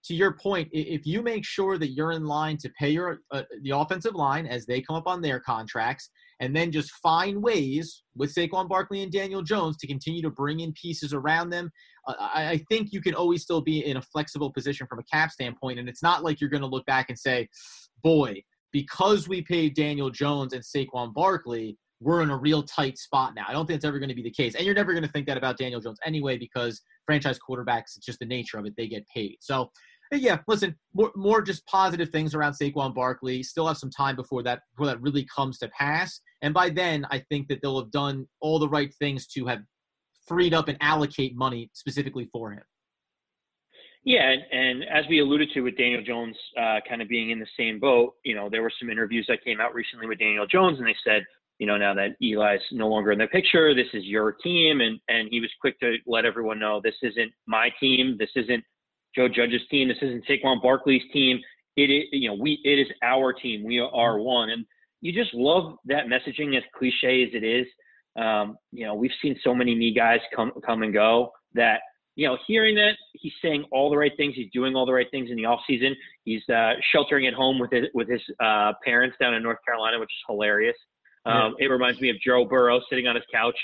to 0.06 0.14
your 0.14 0.34
point, 0.34 0.68
if 0.72 1.06
you 1.06 1.22
make 1.22 1.46
sure 1.46 1.78
that 1.78 1.92
you're 1.92 2.12
in 2.12 2.26
line 2.26 2.58
to 2.58 2.70
pay 2.78 2.90
your 2.90 3.22
uh, 3.32 3.44
the 3.62 3.72
offensive 3.72 4.16
line 4.16 4.46
as 4.46 4.66
they 4.66 4.82
come 4.82 4.96
up 4.96 5.08
on 5.08 5.22
their 5.22 5.40
contracts, 5.40 6.10
and 6.40 6.56
then 6.56 6.72
just 6.72 6.92
find 7.02 7.42
ways 7.42 8.04
with 8.16 8.34
Saquon 8.34 8.68
Barkley 8.68 9.02
and 9.02 9.12
Daniel 9.12 9.42
Jones 9.42 9.78
to 9.78 9.88
continue 9.88 10.22
to 10.22 10.30
bring 10.30 10.60
in 10.60 10.74
pieces 10.74 11.14
around 11.14 11.52
them, 11.52 11.72
uh, 12.08 12.16
I, 12.20 12.50
I 12.50 12.58
think 12.70 12.92
you 12.92 13.02
can 13.02 13.16
always 13.16 13.44
still 13.44 13.62
be 13.62 13.86
in 13.86 13.98
a 13.98 14.02
flexible 14.02 14.52
position 14.52 14.88
from 14.88 15.00
a 15.00 15.04
cap 15.04 15.32
standpoint. 15.32 15.80
And 15.80 15.88
it's 15.88 16.04
not 16.04 16.24
like 16.24 16.42
you're 16.42 16.50
going 16.50 16.62
to 16.62 16.68
look 16.68 16.86
back 16.86 17.10
and 17.10 17.18
say, 17.18 17.48
"Boy, 18.04 18.44
because 18.74 19.30
we 19.30 19.42
paid 19.42 19.76
Daniel 19.76 20.10
Jones 20.10 20.54
and 20.54 20.64
Saquon 20.64 21.14
Barkley, 21.14 21.78
we're 22.04 22.22
in 22.22 22.30
a 22.30 22.38
real 22.38 22.64
tight 22.64 22.98
spot 22.98 23.34
now. 23.36 23.46
I 23.48 23.54
don't 23.54 23.66
think 23.66 23.78
it's 23.78 23.86
ever 23.86 24.00
going 24.00 24.10
to 24.10 24.16
be 24.16 24.24
the 24.24 24.32
case. 24.32 24.56
And 24.56 24.66
you're 24.66 24.76
never 24.76 24.92
going 24.92 25.06
to 25.06 25.12
think 25.12 25.26
that 25.28 25.38
about 25.38 25.58
Daniel 25.58 25.80
Jones 25.80 26.00
anyway, 26.06 26.38
because 26.38 26.82
franchise 27.06 27.40
quarterbacks, 27.40 27.96
it's 27.96 28.06
just 28.06 28.20
the 28.20 28.26
nature 28.26 28.58
of 28.58 28.66
it. 28.66 28.74
They 28.76 28.88
get 28.88 29.08
paid. 29.08 29.38
So 29.40 29.72
yeah, 30.22 30.40
listen, 30.48 30.76
more, 30.94 31.12
more 31.16 31.42
just 31.42 31.66
positive 31.66 32.10
things 32.10 32.36
around 32.36 32.54
Saquon 32.54 32.94
Barkley. 32.94 33.44
Still 33.44 33.68
have 33.68 33.78
some 33.78 33.90
time 33.90 34.16
before 34.16 34.44
that 34.44 34.62
before 34.76 34.88
that 34.88 35.02
really 35.02 35.26
comes 35.34 35.58
to 35.60 35.70
pass. 35.70 36.22
And 36.42 36.54
by 36.54 36.70
then, 36.70 37.06
I 37.10 37.24
think 37.30 37.48
that 37.48 37.62
they'll 37.62 37.80
have 37.80 37.92
done 37.92 38.28
all 38.42 38.60
the 38.60 38.70
right 38.70 38.94
things 39.00 39.28
to 39.28 39.46
have 39.46 39.62
freed 40.28 40.54
up 40.54 40.68
and 40.68 40.78
allocate 40.82 41.36
money 41.36 41.70
specifically 41.74 42.30
for 42.32 42.52
him. 42.52 42.64
Yeah, 44.06 44.30
and, 44.30 44.42
and 44.52 44.84
as 44.84 45.06
we 45.10 45.20
alluded 45.20 45.50
to 45.54 45.62
with 45.62 45.78
Daniel 45.78 46.04
Jones 46.04 46.36
uh, 46.58 46.80
kind 46.88 47.02
of 47.02 47.08
being 47.08 47.30
in 47.30 47.40
the 47.40 47.48
same 47.58 47.80
boat, 47.80 48.16
you 48.26 48.36
know, 48.36 48.50
there 48.50 48.62
were 48.62 48.72
some 48.78 48.90
interviews 48.90 49.26
that 49.30 49.44
came 49.46 49.62
out 49.62 49.74
recently 49.74 50.08
with 50.08 50.20
Daniel 50.20 50.46
Jones, 50.46 50.78
and 50.78 50.88
they 50.88 50.96
said, 51.06 51.24
you 51.60 51.68
know, 51.68 51.78
now 51.78 51.94
that 51.94 52.18
Eli's 52.22 52.60
no 52.72 52.90
longer 52.90 53.14
in 53.14 53.20
the 53.20 53.28
picture, 53.28 53.74
this 53.74 53.88
is 53.94 54.04
your 54.04 54.34
team, 54.34 54.82
and 54.82 55.00
and 55.08 55.30
he 55.32 55.40
was 55.40 55.50
quick 55.62 55.80
to 55.80 55.96
let 56.06 56.26
everyone 56.26 56.60
know 56.60 56.82
this 56.84 56.96
isn't 57.02 57.32
my 57.48 57.70
team, 57.80 58.18
this 58.20 58.32
isn't 58.36 58.64
Joe 59.16 59.28
Judge's 59.28 59.62
team. 59.70 59.88
This 59.88 59.98
isn't 60.02 60.26
Saquon 60.28 60.62
Barkley's 60.62 61.04
team. 61.12 61.40
It 61.76 61.90
is, 61.90 62.04
you 62.12 62.30
know, 62.30 62.36
we 62.36 62.60
it 62.64 62.80
is 62.80 62.88
our 63.02 63.34
team. 63.34 63.64
We 63.64 63.80
are 63.80 64.20
one, 64.20 64.50
and 64.50 64.66
you 65.02 65.12
just 65.12 65.34
love 65.34 65.76
that 65.86 66.06
messaging, 66.06 66.56
as 66.58 66.64
cliche 66.78 67.24
as 67.24 67.30
it 67.34 67.44
is. 67.44 67.66
Um, 68.16 68.58
you 68.72 68.86
know, 68.86 68.94
we've 68.94 69.12
seen 69.22 69.40
so 69.44 69.56
many 69.56 69.76
me 69.76 69.94
guys 69.94 70.20
come 70.36 70.52
come 70.66 70.84
and 70.84 70.94
go 70.94 71.32
that 71.56 71.80
you 72.16 72.28
know, 72.28 72.38
hearing 72.46 72.76
that 72.76 72.94
he's 73.14 73.34
saying 73.42 73.66
all 73.72 73.90
the 73.90 73.98
right 73.98 74.12
things, 74.18 74.36
he's 74.36 74.52
doing 74.54 74.76
all 74.76 74.86
the 74.86 74.94
right 74.94 75.10
things 75.10 75.32
in 75.32 75.36
the 75.36 75.46
off 75.46 75.62
season. 75.66 75.96
He's 76.26 76.48
uh, 76.48 76.74
sheltering 76.92 77.26
at 77.28 77.34
home 77.34 77.60
with 77.60 77.72
his 77.72 77.86
with 77.94 78.08
his 78.08 78.22
uh, 78.40 78.74
parents 78.86 79.18
down 79.20 79.34
in 79.34 79.42
North 79.42 79.58
Carolina, 79.66 80.00
which 80.00 80.10
is 80.10 80.24
hilarious. 80.28 80.76
Um, 81.26 81.56
yeah. 81.58 81.66
It 81.66 81.70
reminds 81.70 82.02
me 82.02 82.10
of 82.10 82.18
Joe 82.24 82.46
Burrow 82.46 82.82
sitting 82.90 83.08
on 83.08 83.16
his 83.16 83.24
couch, 83.34 83.58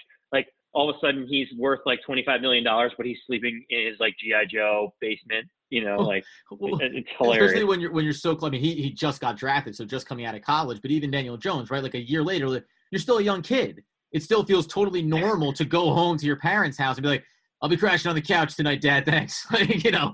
all 0.73 0.89
of 0.89 0.95
a 0.95 0.99
sudden 0.99 1.27
he's 1.27 1.47
worth 1.57 1.79
like 1.85 1.99
twenty 2.05 2.23
five 2.25 2.41
million 2.41 2.63
dollars, 2.63 2.91
but 2.97 3.05
he's 3.05 3.17
sleeping 3.25 3.63
in 3.69 3.87
his 3.87 3.95
like 3.99 4.15
GI 4.19 4.47
Joe 4.51 4.93
basement. 5.01 5.47
You 5.69 5.83
know, 5.83 5.97
like 5.97 6.23
well, 6.51 6.79
it's 6.81 7.07
hilarious. 7.17 7.45
Especially 7.45 7.65
when 7.65 7.79
you're 7.79 7.91
when 7.91 8.03
you're 8.03 8.13
so. 8.13 8.37
I 8.41 8.49
mean, 8.49 8.61
he 8.61 8.75
he 8.75 8.91
just 8.91 9.21
got 9.21 9.37
drafted, 9.37 9.75
so 9.75 9.85
just 9.85 10.07
coming 10.07 10.25
out 10.25 10.35
of 10.35 10.41
college. 10.41 10.81
But 10.81 10.91
even 10.91 11.11
Daniel 11.11 11.37
Jones, 11.37 11.69
right? 11.69 11.83
Like 11.83 11.95
a 11.95 12.01
year 12.01 12.23
later, 12.23 12.47
you're 12.91 12.99
still 12.99 13.17
a 13.17 13.23
young 13.23 13.41
kid. 13.41 13.83
It 14.11 14.23
still 14.23 14.43
feels 14.43 14.65
totally 14.65 15.03
normal 15.03 15.53
to 15.53 15.65
go 15.65 15.93
home 15.93 16.17
to 16.17 16.25
your 16.25 16.37
parents' 16.37 16.77
house 16.77 16.97
and 16.97 17.03
be 17.03 17.09
like, 17.09 17.23
"I'll 17.61 17.69
be 17.69 17.77
crashing 17.77 18.09
on 18.09 18.15
the 18.15 18.21
couch 18.21 18.55
tonight, 18.55 18.81
Dad. 18.81 19.05
Thanks." 19.05 19.45
like, 19.51 19.83
you 19.83 19.91
know, 19.91 20.13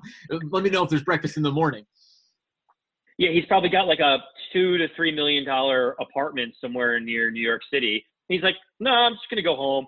let 0.52 0.64
me 0.64 0.70
know 0.70 0.84
if 0.84 0.90
there's 0.90 1.04
breakfast 1.04 1.38
in 1.38 1.44
the 1.44 1.52
morning. 1.52 1.86
Yeah, 3.18 3.32
he's 3.32 3.46
probably 3.46 3.70
got 3.70 3.88
like 3.88 4.00
a 4.00 4.18
two 4.52 4.78
to 4.78 4.88
three 4.96 5.14
million 5.14 5.46
dollar 5.46 5.96
apartment 6.02 6.54
somewhere 6.60 7.00
near 7.00 7.32
New 7.32 7.42
York 7.42 7.62
City. 7.72 8.06
He's 8.28 8.42
like, 8.42 8.56
"No, 8.80 8.92
I'm 8.92 9.14
just 9.14 9.30
gonna 9.30 9.42
go 9.42 9.56
home." 9.56 9.88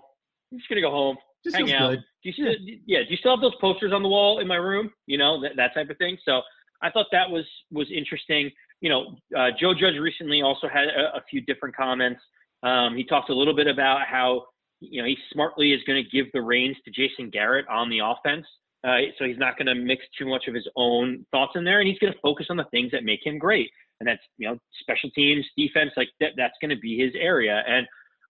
I'm 0.52 0.58
just 0.58 0.68
gonna 0.68 0.80
go 0.80 0.90
home. 0.90 1.16
Just 1.44 1.56
hang 1.56 1.72
out. 1.72 1.90
good. 1.90 2.04
Do 2.22 2.28
you 2.28 2.32
still, 2.32 2.54
yeah. 2.86 3.00
Do 3.00 3.10
you 3.10 3.16
still 3.16 3.32
have 3.32 3.40
those 3.40 3.54
posters 3.60 3.92
on 3.92 4.02
the 4.02 4.08
wall 4.08 4.40
in 4.40 4.48
my 4.48 4.56
room? 4.56 4.90
You 5.06 5.18
know 5.18 5.40
that 5.42 5.52
that 5.56 5.74
type 5.74 5.90
of 5.90 5.96
thing. 5.98 6.18
So 6.24 6.42
I 6.82 6.90
thought 6.90 7.06
that 7.12 7.30
was 7.30 7.44
was 7.70 7.88
interesting. 7.94 8.50
You 8.80 8.90
know, 8.90 9.16
uh, 9.36 9.50
Joe 9.58 9.74
Judge 9.74 9.96
recently 10.00 10.42
also 10.42 10.68
had 10.68 10.88
a, 10.88 11.16
a 11.16 11.22
few 11.30 11.40
different 11.42 11.76
comments. 11.76 12.20
Um, 12.62 12.96
he 12.96 13.04
talked 13.04 13.30
a 13.30 13.34
little 13.34 13.54
bit 13.54 13.66
about 13.66 14.06
how 14.06 14.46
you 14.80 15.00
know 15.00 15.06
he 15.06 15.16
smartly 15.32 15.72
is 15.72 15.80
going 15.86 16.02
to 16.02 16.10
give 16.10 16.26
the 16.32 16.42
reins 16.42 16.76
to 16.84 16.90
Jason 16.90 17.30
Garrett 17.30 17.66
on 17.68 17.88
the 17.90 18.00
offense. 18.00 18.46
Uh, 18.84 18.98
so 19.18 19.24
he's 19.24 19.38
not 19.38 19.58
going 19.58 19.66
to 19.66 19.74
mix 19.74 20.04
too 20.16 20.26
much 20.26 20.46
of 20.46 20.54
his 20.54 20.68
own 20.76 21.26
thoughts 21.32 21.52
in 21.56 21.64
there, 21.64 21.80
and 21.80 21.88
he's 21.88 21.98
going 21.98 22.12
to 22.12 22.18
focus 22.20 22.46
on 22.48 22.56
the 22.56 22.66
things 22.70 22.92
that 22.92 23.02
make 23.04 23.24
him 23.24 23.38
great, 23.38 23.70
and 24.00 24.08
that's 24.08 24.22
you 24.38 24.48
know 24.48 24.58
special 24.80 25.10
teams, 25.10 25.44
defense, 25.56 25.92
like 25.96 26.10
that. 26.20 26.32
That's 26.36 26.54
going 26.60 26.70
to 26.70 26.80
be 26.80 26.98
his 26.98 27.12
area. 27.18 27.62
And 27.66 27.86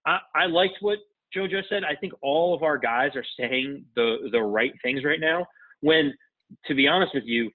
I, 0.06 0.18
I 0.34 0.46
liked 0.46 0.76
what 0.80 0.98
JoJo 1.36 1.62
said. 1.68 1.84
I 1.84 1.94
think 1.94 2.12
all 2.22 2.54
of 2.54 2.62
our 2.62 2.78
guys 2.78 3.10
are 3.14 3.24
saying 3.38 3.84
the 3.96 4.28
the 4.32 4.40
right 4.42 4.72
things 4.82 5.04
right 5.04 5.20
now. 5.20 5.46
When, 5.80 6.12
to 6.66 6.74
be 6.74 6.88
honest 6.88 7.14
with 7.14 7.24
you, 7.24 7.50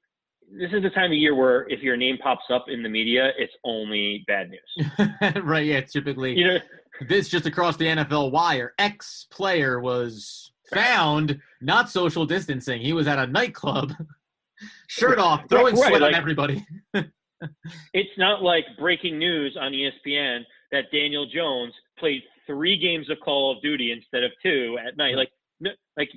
this 0.52 0.72
is 0.72 0.84
the 0.84 0.90
time 0.90 1.12
of 1.12 1.18
year 1.18 1.36
where 1.36 1.68
if 1.70 1.82
your 1.82 1.98
name 1.98 2.18
pops 2.18 2.46
up 2.50 2.66
in 2.68 2.84
the 2.84 2.90
media, 2.90 3.32
it's 3.38 3.54
only 3.64 4.24
bad 4.28 4.50
news. 4.50 5.44
right? 5.44 5.66
Yeah, 5.66 5.82
typically. 5.82 6.38
You 6.38 6.48
know, 6.48 6.58
this 7.08 7.30
just 7.30 7.46
across 7.46 7.76
the 7.78 7.86
NFL 7.86 8.32
wire. 8.32 8.74
Ex 8.78 9.28
player 9.32 9.80
was 9.80 10.52
found 10.74 11.40
not 11.62 11.90
social 11.90 12.26
distancing. 12.26 12.82
He 12.82 12.94
was 12.94 13.08
at 13.08 13.20
a 13.20 13.28
nightclub, 13.28 13.94
shirt 14.88 15.20
off, 15.20 15.42
throwing 15.50 15.76
Right, 15.76 15.90
sweat 15.90 16.02
like- 16.02 16.14
on 16.14 16.16
everybody. 16.16 16.66
it's 17.94 18.18
not 18.18 18.42
like 18.42 18.66
breaking 18.78 19.18
news 19.20 19.58
on 19.60 19.72
ESPN 19.72 20.42
that 20.72 20.86
Daniel 20.92 21.26
Jones 21.28 21.74
played 22.00 22.22
three 22.48 22.78
games 22.78 23.10
of 23.10 23.18
Call 23.24 23.52
of 23.56 23.62
Duty 23.62 23.92
instead 23.92 24.24
of 24.24 24.32
two 24.42 24.78
at 24.86 24.98
night. 24.98 25.16
Like, 25.16 25.30
no, 25.60 25.72
like 25.98 26.10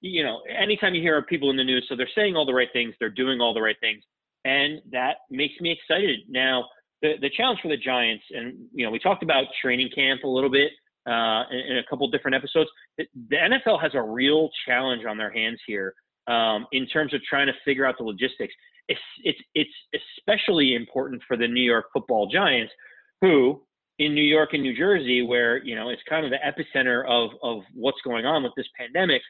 you 0.00 0.22
know, 0.22 0.40
anytime 0.48 0.94
you 0.94 1.02
hear 1.02 1.20
people 1.22 1.50
in 1.50 1.56
the 1.56 1.64
news, 1.64 1.86
so 1.88 1.96
they're 1.96 2.08
saying 2.14 2.36
all 2.36 2.46
the 2.46 2.54
right 2.54 2.68
things, 2.72 2.94
they're 2.98 3.10
doing 3.10 3.40
all 3.40 3.54
the 3.54 3.62
right 3.62 3.76
things, 3.80 4.02
and 4.44 4.80
that 4.90 5.18
makes 5.30 5.54
me 5.60 5.70
excited. 5.70 6.20
Now, 6.28 6.66
the 7.02 7.14
the 7.20 7.30
challenge 7.30 7.60
for 7.62 7.68
the 7.68 7.76
Giants, 7.76 8.24
and 8.30 8.54
you 8.72 8.84
know, 8.84 8.90
we 8.90 8.98
talked 8.98 9.22
about 9.22 9.44
training 9.60 9.90
camp 9.94 10.22
a 10.24 10.28
little 10.28 10.50
bit 10.50 10.70
uh, 11.06 11.44
in, 11.50 11.58
in 11.72 11.78
a 11.78 11.84
couple 11.88 12.08
different 12.10 12.34
episodes. 12.34 12.70
The, 12.98 13.06
the 13.30 13.36
NFL 13.36 13.80
has 13.82 13.92
a 13.94 14.02
real 14.02 14.50
challenge 14.66 15.04
on 15.04 15.16
their 15.16 15.32
hands 15.32 15.60
here 15.66 15.94
um, 16.26 16.66
in 16.72 16.86
terms 16.86 17.14
of 17.14 17.20
trying 17.22 17.46
to 17.46 17.54
figure 17.64 17.86
out 17.86 17.96
the 17.98 18.04
logistics. 18.04 18.54
It's 18.88 19.00
it's 19.22 19.38
it's 19.54 20.04
especially 20.18 20.74
important 20.74 21.22
for 21.26 21.36
the 21.36 21.46
New 21.46 21.62
York 21.62 21.86
Football 21.92 22.28
Giants, 22.28 22.72
who 23.20 23.62
in 23.98 24.14
New 24.14 24.22
York 24.22 24.50
and 24.52 24.62
New 24.62 24.76
Jersey, 24.76 25.22
where 25.22 25.62
you 25.64 25.74
know 25.74 25.90
it's 25.90 26.02
kind 26.08 26.24
of 26.24 26.30
the 26.30 26.38
epicenter 26.38 27.06
of 27.06 27.30
of 27.42 27.62
what's 27.74 28.00
going 28.04 28.26
on 28.26 28.42
with 28.42 28.52
this 28.56 28.66
pandemic. 28.78 29.22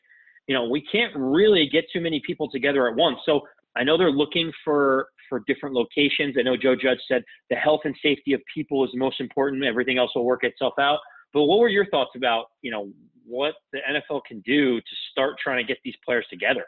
You 0.47 0.55
know, 0.55 0.69
we 0.69 0.83
can't 0.91 1.13
really 1.17 1.69
get 1.71 1.85
too 1.93 2.01
many 2.01 2.21
people 2.27 2.51
together 2.51 2.89
at 2.89 2.97
once. 2.97 3.19
So 3.25 3.43
I 3.77 3.85
know 3.85 3.97
they're 3.97 4.11
looking 4.11 4.53
for 4.65 5.09
for 5.29 5.43
different 5.47 5.75
locations. 5.75 6.37
I 6.39 6.43
know 6.43 6.57
Joe 6.57 6.75
Judge 6.75 6.99
said 7.09 7.23
the 7.49 7.57
health 7.57 7.81
and 7.85 7.95
safety 8.03 8.33
of 8.33 8.41
people 8.53 8.85
is 8.85 8.91
most 8.95 9.21
important. 9.21 9.65
Everything 9.65 9.99
else 9.99 10.11
will 10.15 10.25
work 10.25 10.45
itself 10.45 10.75
out. 10.79 10.99
But 11.33 11.45
what 11.45 11.59
were 11.59 11.69
your 11.69 11.87
thoughts 11.87 12.11
about 12.17 12.47
you 12.63 12.71
know 12.71 12.91
what 13.25 13.55
the 13.73 13.79
NFL 13.79 14.23
can 14.27 14.41
do 14.41 14.81
to 14.81 14.97
start 15.11 15.37
trying 15.43 15.65
to 15.65 15.65
get 15.65 15.79
these 15.85 15.95
players 16.05 16.27
together? 16.31 16.65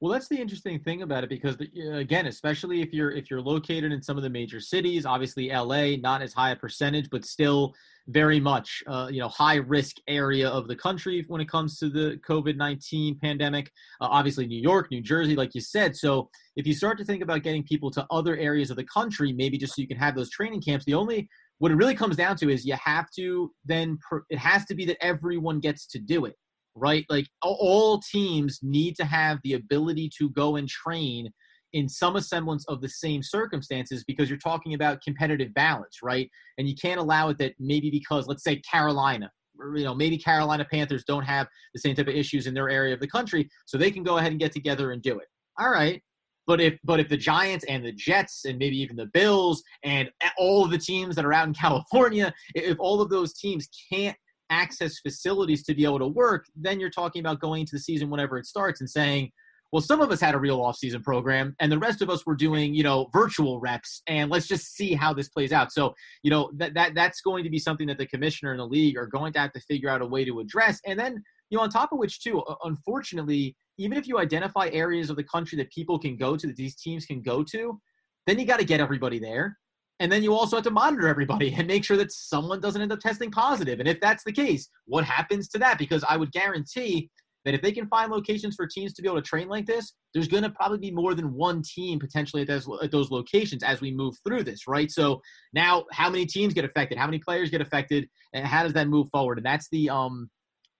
Well, 0.00 0.12
that's 0.12 0.28
the 0.28 0.40
interesting 0.40 0.78
thing 0.78 1.02
about 1.02 1.24
it 1.24 1.30
because 1.30 1.56
the, 1.56 1.68
again, 1.92 2.26
especially 2.26 2.82
if 2.82 2.92
you're 2.92 3.10
if 3.10 3.28
you're 3.30 3.40
located 3.40 3.90
in 3.90 4.00
some 4.00 4.16
of 4.16 4.22
the 4.22 4.30
major 4.30 4.60
cities, 4.60 5.04
obviously 5.04 5.50
LA 5.50 5.96
not 5.96 6.22
as 6.22 6.32
high 6.32 6.50
a 6.50 6.56
percentage, 6.56 7.10
but 7.10 7.24
still 7.24 7.74
very 8.06 8.38
much 8.38 8.82
uh, 8.86 9.08
you 9.10 9.18
know 9.18 9.28
high 9.28 9.56
risk 9.56 9.96
area 10.06 10.48
of 10.48 10.68
the 10.68 10.76
country 10.76 11.24
when 11.26 11.40
it 11.40 11.48
comes 11.48 11.78
to 11.80 11.88
the 11.88 12.20
COVID 12.28 12.56
nineteen 12.56 13.18
pandemic. 13.18 13.72
Uh, 14.00 14.06
obviously, 14.08 14.46
New 14.46 14.60
York, 14.60 14.88
New 14.92 15.02
Jersey, 15.02 15.34
like 15.34 15.52
you 15.56 15.60
said. 15.60 15.96
So 15.96 16.30
if 16.54 16.64
you 16.64 16.74
start 16.74 16.96
to 16.98 17.04
think 17.04 17.24
about 17.24 17.42
getting 17.42 17.64
people 17.64 17.90
to 17.90 18.06
other 18.12 18.36
areas 18.36 18.70
of 18.70 18.76
the 18.76 18.84
country, 18.84 19.32
maybe 19.32 19.58
just 19.58 19.74
so 19.74 19.82
you 19.82 19.88
can 19.88 19.98
have 19.98 20.14
those 20.14 20.30
training 20.30 20.62
camps, 20.62 20.84
the 20.84 20.94
only 20.94 21.28
what 21.58 21.72
it 21.72 21.74
really 21.74 21.96
comes 21.96 22.14
down 22.14 22.36
to 22.36 22.50
is 22.50 22.64
you 22.64 22.76
have 22.80 23.10
to 23.16 23.50
then 23.64 23.98
it 24.30 24.38
has 24.38 24.64
to 24.66 24.76
be 24.76 24.84
that 24.84 24.96
everyone 25.00 25.58
gets 25.58 25.88
to 25.88 25.98
do 25.98 26.24
it 26.24 26.36
right? 26.78 27.04
Like 27.08 27.26
all- 27.42 28.00
teams 28.12 28.60
need 28.62 28.96
to 28.96 29.04
have 29.04 29.38
the 29.42 29.54
ability 29.54 30.10
to 30.18 30.30
go 30.30 30.56
and 30.56 30.68
train 30.68 31.30
in 31.72 31.88
some 31.88 32.18
semblance 32.20 32.64
of 32.68 32.80
the 32.80 32.88
same 32.88 33.22
circumstances 33.22 34.04
because 34.04 34.28
you're 34.28 34.38
talking 34.38 34.74
about 34.74 35.02
competitive 35.02 35.52
balance, 35.54 35.98
right? 36.02 36.30
And 36.56 36.68
you 36.68 36.74
can't 36.80 37.00
allow 37.00 37.28
it 37.28 37.38
that 37.38 37.54
maybe 37.58 37.90
because 37.90 38.26
let's 38.26 38.44
say 38.44 38.56
Carolina, 38.70 39.30
you 39.74 39.84
know, 39.84 39.94
maybe 39.94 40.16
Carolina 40.16 40.66
Panthers 40.70 41.04
don't 41.04 41.24
have 41.24 41.48
the 41.74 41.80
same 41.80 41.94
type 41.96 42.08
of 42.08 42.14
issues 42.14 42.46
in 42.46 42.54
their 42.54 42.70
area 42.70 42.94
of 42.94 43.00
the 43.00 43.08
country, 43.08 43.48
so 43.66 43.76
they 43.76 43.90
can 43.90 44.02
go 44.02 44.18
ahead 44.18 44.30
and 44.30 44.40
get 44.40 44.52
together 44.52 44.92
and 44.92 45.02
do 45.02 45.18
it. 45.18 45.26
All 45.58 45.70
right. 45.70 46.00
But 46.46 46.60
if 46.62 46.78
but 46.82 46.98
if 46.98 47.08
the 47.08 47.16
Giants 47.16 47.64
and 47.68 47.84
the 47.84 47.92
Jets 47.92 48.46
and 48.46 48.56
maybe 48.58 48.78
even 48.78 48.96
the 48.96 49.10
Bills 49.12 49.62
and 49.84 50.10
all 50.38 50.64
of 50.64 50.70
the 50.70 50.78
teams 50.78 51.14
that 51.16 51.24
are 51.26 51.34
out 51.34 51.46
in 51.46 51.54
California, 51.66 52.32
if 52.54 52.78
all 52.80 53.02
of 53.02 53.10
those 53.10 53.34
teams 53.34 53.68
can't 53.92 54.16
access 54.50 54.98
facilities 54.98 55.62
to 55.64 55.74
be 55.74 55.84
able 55.84 55.98
to 55.98 56.06
work, 56.06 56.46
then 56.56 56.80
you're 56.80 56.90
talking 56.90 57.20
about 57.20 57.40
going 57.40 57.60
into 57.60 57.76
the 57.76 57.80
season 57.80 58.10
whenever 58.10 58.38
it 58.38 58.46
starts 58.46 58.80
and 58.80 58.88
saying, 58.88 59.30
well, 59.70 59.82
some 59.82 60.00
of 60.00 60.10
us 60.10 60.18
had 60.18 60.34
a 60.34 60.38
real 60.38 60.62
off-season 60.62 61.02
program, 61.02 61.54
and 61.60 61.70
the 61.70 61.78
rest 61.78 62.00
of 62.00 62.08
us 62.08 62.24
were 62.24 62.34
doing, 62.34 62.72
you 62.72 62.82
know, 62.82 63.10
virtual 63.12 63.60
reps, 63.60 64.00
and 64.06 64.30
let's 64.30 64.48
just 64.48 64.74
see 64.74 64.94
how 64.94 65.12
this 65.12 65.28
plays 65.28 65.52
out. 65.52 65.72
So, 65.72 65.94
you 66.22 66.30
know, 66.30 66.50
that 66.56 66.72
that 66.72 66.94
that's 66.94 67.20
going 67.20 67.44
to 67.44 67.50
be 67.50 67.58
something 67.58 67.86
that 67.88 67.98
the 67.98 68.06
commissioner 68.06 68.52
and 68.52 68.60
the 68.60 68.66
league 68.66 68.96
are 68.96 69.06
going 69.06 69.34
to 69.34 69.38
have 69.40 69.52
to 69.52 69.60
figure 69.60 69.90
out 69.90 70.00
a 70.00 70.06
way 70.06 70.24
to 70.24 70.40
address. 70.40 70.80
And 70.86 70.98
then, 70.98 71.22
you 71.50 71.58
know, 71.58 71.64
on 71.64 71.68
top 71.68 71.92
of 71.92 71.98
which, 71.98 72.22
too, 72.22 72.42
unfortunately, 72.64 73.56
even 73.76 73.98
if 73.98 74.08
you 74.08 74.18
identify 74.18 74.70
areas 74.72 75.10
of 75.10 75.16
the 75.16 75.24
country 75.24 75.56
that 75.58 75.70
people 75.70 75.98
can 75.98 76.16
go 76.16 76.34
to, 76.34 76.46
that 76.46 76.56
these 76.56 76.74
teams 76.74 77.04
can 77.04 77.20
go 77.20 77.44
to, 77.44 77.78
then 78.26 78.38
you 78.38 78.46
got 78.46 78.60
to 78.60 78.64
get 78.64 78.80
everybody 78.80 79.18
there. 79.18 79.58
And 80.00 80.10
then 80.12 80.22
you 80.22 80.32
also 80.34 80.56
have 80.56 80.64
to 80.64 80.70
monitor 80.70 81.08
everybody 81.08 81.52
and 81.58 81.66
make 81.66 81.84
sure 81.84 81.96
that 81.96 82.12
someone 82.12 82.60
doesn't 82.60 82.80
end 82.80 82.92
up 82.92 83.00
testing 83.00 83.30
positive. 83.30 83.80
And 83.80 83.88
if 83.88 84.00
that's 84.00 84.24
the 84.24 84.32
case, 84.32 84.68
what 84.86 85.04
happens 85.04 85.48
to 85.50 85.58
that? 85.58 85.78
Because 85.78 86.04
I 86.08 86.16
would 86.16 86.32
guarantee 86.32 87.10
that 87.44 87.54
if 87.54 87.62
they 87.62 87.72
can 87.72 87.88
find 87.88 88.10
locations 88.10 88.56
for 88.56 88.66
teams 88.66 88.92
to 88.92 89.02
be 89.02 89.08
able 89.08 89.20
to 89.20 89.26
train 89.26 89.48
like 89.48 89.64
this, 89.64 89.94
there's 90.12 90.28
going 90.28 90.42
to 90.42 90.50
probably 90.50 90.78
be 90.78 90.90
more 90.90 91.14
than 91.14 91.32
one 91.32 91.62
team 91.62 91.98
potentially 91.98 92.42
at 92.42 92.48
those, 92.48 92.68
at 92.82 92.90
those 92.90 93.10
locations 93.10 93.62
as 93.62 93.80
we 93.80 93.90
move 93.90 94.14
through 94.26 94.42
this, 94.42 94.66
right? 94.66 94.90
So 94.90 95.20
now, 95.54 95.84
how 95.92 96.10
many 96.10 96.26
teams 96.26 96.52
get 96.52 96.64
affected? 96.64 96.98
How 96.98 97.06
many 97.06 97.18
players 97.18 97.50
get 97.50 97.60
affected? 97.60 98.08
And 98.34 98.46
how 98.46 98.64
does 98.64 98.72
that 98.74 98.88
move 98.88 99.08
forward? 99.12 99.38
And 99.38 99.46
that's 99.46 99.68
the 99.70 99.88
um, 99.88 100.28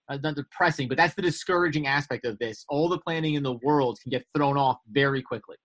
uh, 0.09 0.17
not 0.21 0.35
depressing, 0.35 0.87
but 0.87 0.97
that's 0.97 1.15
the 1.15 1.21
discouraging 1.21 1.87
aspect 1.87 2.25
of 2.25 2.37
this. 2.39 2.65
All 2.69 2.89
the 2.89 2.99
planning 2.99 3.35
in 3.35 3.43
the 3.43 3.53
world 3.63 3.99
can 4.01 4.09
get 4.09 4.25
thrown 4.35 4.57
off 4.57 4.77
very 4.91 5.21
quickly. 5.21 5.55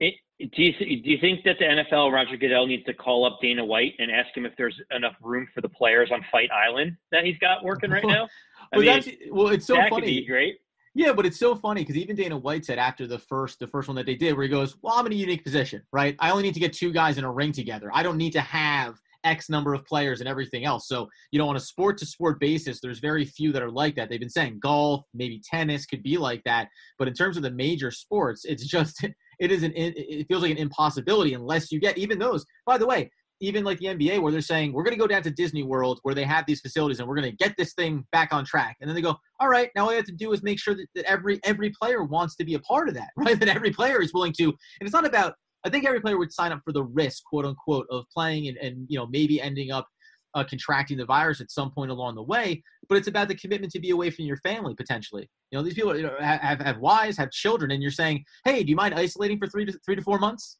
It, 0.00 0.14
do 0.40 0.62
you 0.62 0.72
do 1.02 1.10
you 1.10 1.18
think 1.20 1.44
that 1.44 1.56
the 1.58 1.64
NFL 1.64 2.12
Roger 2.12 2.36
Goodell 2.36 2.66
needs 2.66 2.84
to 2.84 2.94
call 2.94 3.24
up 3.24 3.38
Dana 3.40 3.64
White 3.64 3.94
and 3.98 4.10
ask 4.10 4.36
him 4.36 4.44
if 4.44 4.52
there's 4.58 4.78
enough 4.90 5.14
room 5.22 5.46
for 5.54 5.60
the 5.60 5.68
players 5.68 6.10
on 6.12 6.24
Fight 6.32 6.50
Island 6.50 6.96
that 7.12 7.24
he's 7.24 7.38
got 7.38 7.64
working 7.64 7.90
right 7.90 8.04
now? 8.04 8.24
I 8.72 8.76
But 8.76 8.80
mean, 8.80 8.86
that's 8.86 9.08
well, 9.30 9.48
it's 9.48 9.66
so 9.66 9.74
that 9.74 9.90
could 9.90 10.02
funny. 10.02 10.20
be 10.20 10.26
great. 10.26 10.56
Yeah, 10.96 11.12
but 11.12 11.26
it's 11.26 11.38
so 11.38 11.56
funny 11.56 11.82
because 11.82 11.96
even 11.96 12.14
Dana 12.14 12.36
White 12.36 12.64
said 12.64 12.78
after 12.78 13.06
the 13.06 13.18
first 13.18 13.58
the 13.58 13.66
first 13.66 13.88
one 13.88 13.96
that 13.96 14.06
they 14.06 14.14
did, 14.14 14.34
where 14.36 14.44
he 14.44 14.48
goes, 14.48 14.76
"Well, 14.82 14.94
I'm 14.94 15.06
in 15.06 15.12
a 15.12 15.16
unique 15.16 15.44
position, 15.44 15.82
right? 15.92 16.14
I 16.20 16.30
only 16.30 16.44
need 16.44 16.54
to 16.54 16.60
get 16.60 16.72
two 16.72 16.92
guys 16.92 17.18
in 17.18 17.24
a 17.24 17.30
ring 17.32 17.52
together. 17.52 17.90
I 17.92 18.02
don't 18.02 18.16
need 18.16 18.32
to 18.32 18.40
have 18.40 18.96
X 19.24 19.48
number 19.48 19.74
of 19.74 19.84
players 19.86 20.20
and 20.20 20.28
everything 20.28 20.64
else." 20.64 20.86
So, 20.86 21.08
you 21.32 21.38
know, 21.38 21.48
on 21.48 21.56
a 21.56 21.60
sport 21.60 21.98
to 21.98 22.06
sport 22.06 22.38
basis, 22.38 22.80
there's 22.80 23.00
very 23.00 23.24
few 23.24 23.50
that 23.52 23.62
are 23.62 23.70
like 23.72 23.96
that. 23.96 24.08
They've 24.08 24.20
been 24.20 24.30
saying 24.30 24.60
golf, 24.60 25.04
maybe 25.14 25.42
tennis 25.48 25.84
could 25.84 26.02
be 26.02 26.16
like 26.16 26.42
that, 26.44 26.68
but 26.98 27.08
in 27.08 27.14
terms 27.14 27.36
of 27.36 27.42
the 27.42 27.50
major 27.50 27.90
sports, 27.90 28.44
it's 28.44 28.64
just 28.66 29.04
it 29.44 29.52
is 29.52 29.62
an 29.62 29.72
it 29.76 30.26
feels 30.26 30.42
like 30.42 30.50
an 30.50 30.56
impossibility 30.56 31.34
unless 31.34 31.70
you 31.70 31.78
get 31.78 31.98
even 31.98 32.18
those. 32.18 32.46
By 32.66 32.78
the 32.78 32.86
way, 32.86 33.10
even 33.40 33.62
like 33.62 33.78
the 33.78 33.86
NBA, 33.86 34.20
where 34.20 34.32
they're 34.32 34.40
saying 34.40 34.72
we're 34.72 34.84
going 34.84 34.96
to 34.96 35.00
go 35.00 35.06
down 35.06 35.22
to 35.22 35.30
Disney 35.30 35.62
World, 35.62 36.00
where 36.02 36.14
they 36.14 36.24
have 36.24 36.46
these 36.46 36.60
facilities, 36.60 36.98
and 36.98 37.08
we're 37.08 37.16
going 37.16 37.30
to 37.30 37.36
get 37.36 37.54
this 37.58 37.74
thing 37.74 38.06
back 38.10 38.32
on 38.32 38.44
track. 38.44 38.76
And 38.80 38.88
then 38.88 38.94
they 38.94 39.02
go, 39.02 39.16
all 39.40 39.48
right, 39.48 39.70
now 39.76 39.82
all 39.82 39.88
we 39.90 39.96
have 39.96 40.06
to 40.06 40.12
do 40.12 40.32
is 40.32 40.42
make 40.42 40.58
sure 40.58 40.74
that, 40.74 40.86
that 40.94 41.04
every 41.04 41.40
every 41.44 41.70
player 41.70 42.04
wants 42.04 42.36
to 42.36 42.44
be 42.44 42.54
a 42.54 42.60
part 42.60 42.88
of 42.88 42.94
that, 42.94 43.10
right? 43.16 43.38
That 43.38 43.48
every 43.48 43.70
player 43.70 44.00
is 44.00 44.14
willing 44.14 44.32
to. 44.38 44.44
And 44.44 44.56
it's 44.82 44.92
not 44.92 45.06
about. 45.06 45.34
I 45.66 45.70
think 45.70 45.86
every 45.86 46.00
player 46.00 46.18
would 46.18 46.32
sign 46.32 46.52
up 46.52 46.60
for 46.62 46.72
the 46.72 46.82
risk, 46.82 47.24
quote 47.24 47.46
unquote, 47.46 47.86
of 47.90 48.04
playing 48.12 48.48
and, 48.48 48.56
and 48.58 48.86
you 48.88 48.98
know 48.98 49.06
maybe 49.06 49.40
ending 49.40 49.70
up 49.70 49.86
uh, 50.34 50.44
contracting 50.44 50.96
the 50.96 51.04
virus 51.04 51.40
at 51.40 51.50
some 51.50 51.70
point 51.70 51.90
along 51.90 52.14
the 52.14 52.22
way. 52.22 52.62
But 52.88 52.98
it's 52.98 53.08
about 53.08 53.28
the 53.28 53.34
commitment 53.34 53.72
to 53.72 53.80
be 53.80 53.90
away 53.90 54.10
from 54.10 54.24
your 54.24 54.36
family 54.38 54.74
potentially. 54.74 55.28
You 55.50 55.58
know, 55.58 55.64
these 55.64 55.74
people 55.74 55.96
you 55.96 56.04
know, 56.04 56.16
have, 56.20 56.60
have 56.60 56.78
wives, 56.78 57.16
have 57.16 57.30
children, 57.30 57.70
and 57.70 57.82
you're 57.82 57.92
saying, 57.92 58.24
hey, 58.44 58.62
do 58.62 58.70
you 58.70 58.76
mind 58.76 58.94
isolating 58.94 59.38
for 59.38 59.46
three 59.46 59.64
to 59.64 59.72
three 59.84 59.96
to 59.96 60.02
four 60.02 60.18
months? 60.18 60.58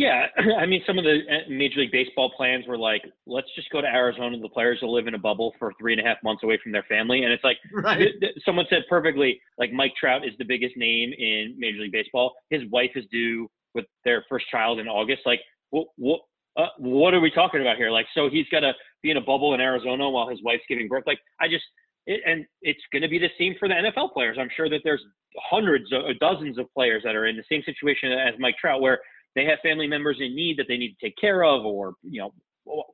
Yeah, 0.00 0.28
I 0.58 0.64
mean, 0.64 0.82
some 0.86 0.96
of 0.96 1.04
the 1.04 1.20
uh, 1.28 1.50
Major 1.50 1.80
League 1.80 1.92
Baseball 1.92 2.32
plans 2.34 2.66
were 2.66 2.78
like, 2.78 3.02
let's 3.26 3.48
just 3.54 3.68
go 3.68 3.82
to 3.82 3.86
Arizona. 3.86 4.38
The 4.40 4.48
players 4.48 4.78
will 4.80 4.94
live 4.94 5.06
in 5.06 5.14
a 5.14 5.18
bubble 5.18 5.52
for 5.58 5.74
three 5.78 5.92
and 5.92 6.00
a 6.00 6.04
half 6.04 6.16
months 6.24 6.42
away 6.42 6.58
from 6.62 6.72
their 6.72 6.84
family, 6.84 7.22
and 7.22 7.32
it's 7.32 7.44
like 7.44 7.58
Right. 7.72 7.98
th- 7.98 8.20
th- 8.20 8.34
someone 8.46 8.64
said 8.70 8.84
perfectly. 8.88 9.38
Like 9.58 9.72
Mike 9.72 9.92
Trout 10.00 10.26
is 10.26 10.32
the 10.38 10.44
biggest 10.44 10.74
name 10.78 11.12
in 11.12 11.54
Major 11.58 11.80
League 11.80 11.92
Baseball. 11.92 12.32
His 12.48 12.62
wife 12.70 12.92
is 12.94 13.04
due 13.12 13.50
with 13.74 13.84
their 14.06 14.24
first 14.28 14.46
child 14.50 14.78
in 14.80 14.88
August. 14.88 15.20
Like, 15.26 15.40
what 15.68 15.88
what 15.96 16.20
uh, 16.60 16.68
what 16.78 17.14
are 17.14 17.20
we 17.20 17.30
talking 17.30 17.60
about 17.60 17.76
here? 17.76 17.90
Like, 17.90 18.06
so 18.14 18.28
he's 18.30 18.46
got 18.50 18.60
to 18.60 18.72
be 19.02 19.10
in 19.10 19.16
a 19.16 19.20
bubble 19.20 19.54
in 19.54 19.60
Arizona 19.60 20.08
while 20.08 20.28
his 20.28 20.40
wife's 20.44 20.64
giving 20.68 20.88
birth. 20.88 21.04
Like, 21.06 21.18
I 21.40 21.48
just 21.48 21.64
it, 22.06 22.20
and 22.26 22.44
it's 22.62 22.80
going 22.92 23.02
to 23.02 23.08
be 23.08 23.18
the 23.18 23.30
same 23.38 23.54
for 23.58 23.68
the 23.68 23.74
NFL 23.74 24.12
players. 24.12 24.36
I'm 24.40 24.48
sure 24.56 24.68
that 24.68 24.80
there's 24.84 25.02
hundreds 25.38 25.92
or 25.92 26.12
dozens 26.14 26.58
of 26.58 26.66
players 26.74 27.02
that 27.04 27.14
are 27.14 27.26
in 27.26 27.36
the 27.36 27.44
same 27.50 27.62
situation 27.64 28.12
as 28.12 28.34
Mike 28.38 28.56
Trout, 28.60 28.80
where 28.80 29.00
they 29.36 29.44
have 29.44 29.58
family 29.62 29.86
members 29.86 30.16
in 30.20 30.34
need 30.34 30.58
that 30.58 30.66
they 30.68 30.76
need 30.76 30.96
to 30.98 31.06
take 31.06 31.16
care 31.20 31.44
of, 31.44 31.64
or 31.64 31.94
you 32.02 32.20
know, 32.20 32.32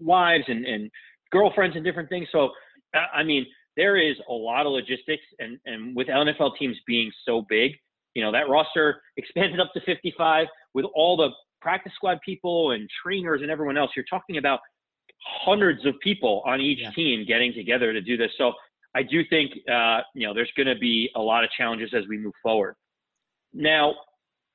wives 0.01 0.45
and, 0.49 0.65
and 0.67 0.91
girlfriends 1.33 1.77
and 1.77 1.85
different 1.85 2.09
things. 2.09 2.29
So, 2.31 2.51
I 2.95 3.23
mean, 3.23 3.47
there 3.77 3.97
is 3.97 4.17
a 4.29 4.33
lot 4.33 4.67
of 4.67 4.73
logistics, 4.73 5.23
and 5.39 5.59
and 5.67 5.97
with 5.97 6.09
NFL 6.09 6.59
teams 6.59 6.77
being 6.87 7.11
so 7.25 7.45
big, 7.49 7.73
you 8.15 8.23
know, 8.23 8.33
that 8.33 8.49
roster 8.49 9.03
expanded 9.17 9.61
up 9.61 9.73
to 9.75 9.81
55 9.81 10.47
with 10.75 10.85
all 10.95 11.17
the 11.17 11.31
practice 11.67 11.93
squad 11.97 12.21
people 12.25 12.71
and 12.71 12.89
trainers 13.03 13.43
and 13.43 13.51
everyone 13.51 13.77
else. 13.77 13.91
You're 13.97 14.05
talking 14.09 14.37
about 14.37 14.61
hundreds 15.21 15.85
of 15.85 15.95
people 16.01 16.41
on 16.47 16.61
each 16.61 16.79
yeah. 16.81 16.93
team 16.93 17.25
getting 17.27 17.53
together 17.53 17.93
to 17.93 18.01
do 18.01 18.17
this. 18.17 18.31
So 18.39 18.53
I 18.95 19.03
do 19.03 19.25
think 19.29 19.51
uh, 19.69 20.03
you 20.15 20.29
know 20.29 20.33
there's 20.33 20.53
going 20.57 20.69
to 20.69 20.79
be 20.79 21.11
a 21.17 21.21
lot 21.21 21.43
of 21.43 21.51
challenges 21.59 21.91
as 21.93 22.05
we 22.09 22.19
move 22.19 22.35
forward. 22.41 22.77
Now, 23.53 23.95